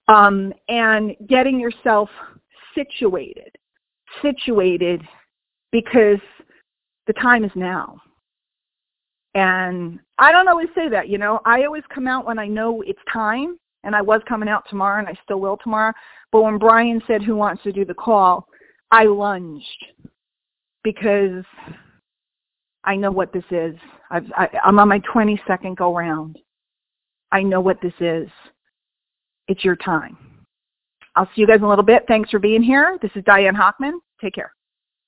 Um, 0.07 0.53
and 0.69 1.15
getting 1.27 1.59
yourself 1.59 2.09
situated, 2.75 3.55
situated 4.21 5.01
because 5.71 6.19
the 7.07 7.13
time 7.13 7.43
is 7.43 7.51
now. 7.55 7.99
And 9.35 9.99
I 10.17 10.31
don't 10.31 10.47
always 10.47 10.69
say 10.73 10.87
that, 10.89 11.09
you 11.09 11.17
know. 11.17 11.41
I 11.45 11.65
always 11.65 11.83
come 11.93 12.07
out 12.07 12.25
when 12.25 12.39
I 12.39 12.47
know 12.47 12.81
it's 12.81 12.99
time, 13.11 13.59
and 13.83 13.93
I 13.93 14.01
was 14.01 14.21
coming 14.27 14.47
out 14.47 14.63
tomorrow, 14.69 14.99
and 14.99 15.07
I 15.09 15.13
still 15.23 15.41
will 15.41 15.57
tomorrow. 15.57 15.93
But 16.31 16.41
when 16.41 16.57
Brian 16.57 17.01
said, 17.05 17.21
who 17.21 17.35
wants 17.35 17.61
to 17.63 17.73
do 17.73 17.83
the 17.83 17.93
call, 17.93 18.47
I 18.91 19.03
lunged 19.03 19.85
because 20.83 21.43
I 22.85 22.95
know 22.95 23.11
what 23.11 23.33
this 23.33 23.43
is. 23.51 23.75
I've, 24.09 24.31
I, 24.37 24.47
I'm 24.63 24.79
on 24.79 24.87
my 24.87 24.99
22nd 24.99 25.75
go 25.75 25.95
round. 25.95 26.39
I 27.31 27.43
know 27.43 27.59
what 27.59 27.81
this 27.81 27.93
is. 27.99 28.29
It's 29.49 29.65
your 29.65 29.75
time. 29.75 30.17
I'll 31.15 31.25
see 31.27 31.41
you 31.41 31.47
guys 31.47 31.57
in 31.57 31.63
a 31.63 31.69
little 31.69 31.83
bit. 31.83 32.05
Thanks 32.07 32.29
for 32.29 32.39
being 32.39 32.63
here. 32.63 32.97
This 33.01 33.11
is 33.15 33.23
Diane 33.25 33.55
Hochman. 33.55 33.93
Take 34.21 34.35
care. 34.35 34.53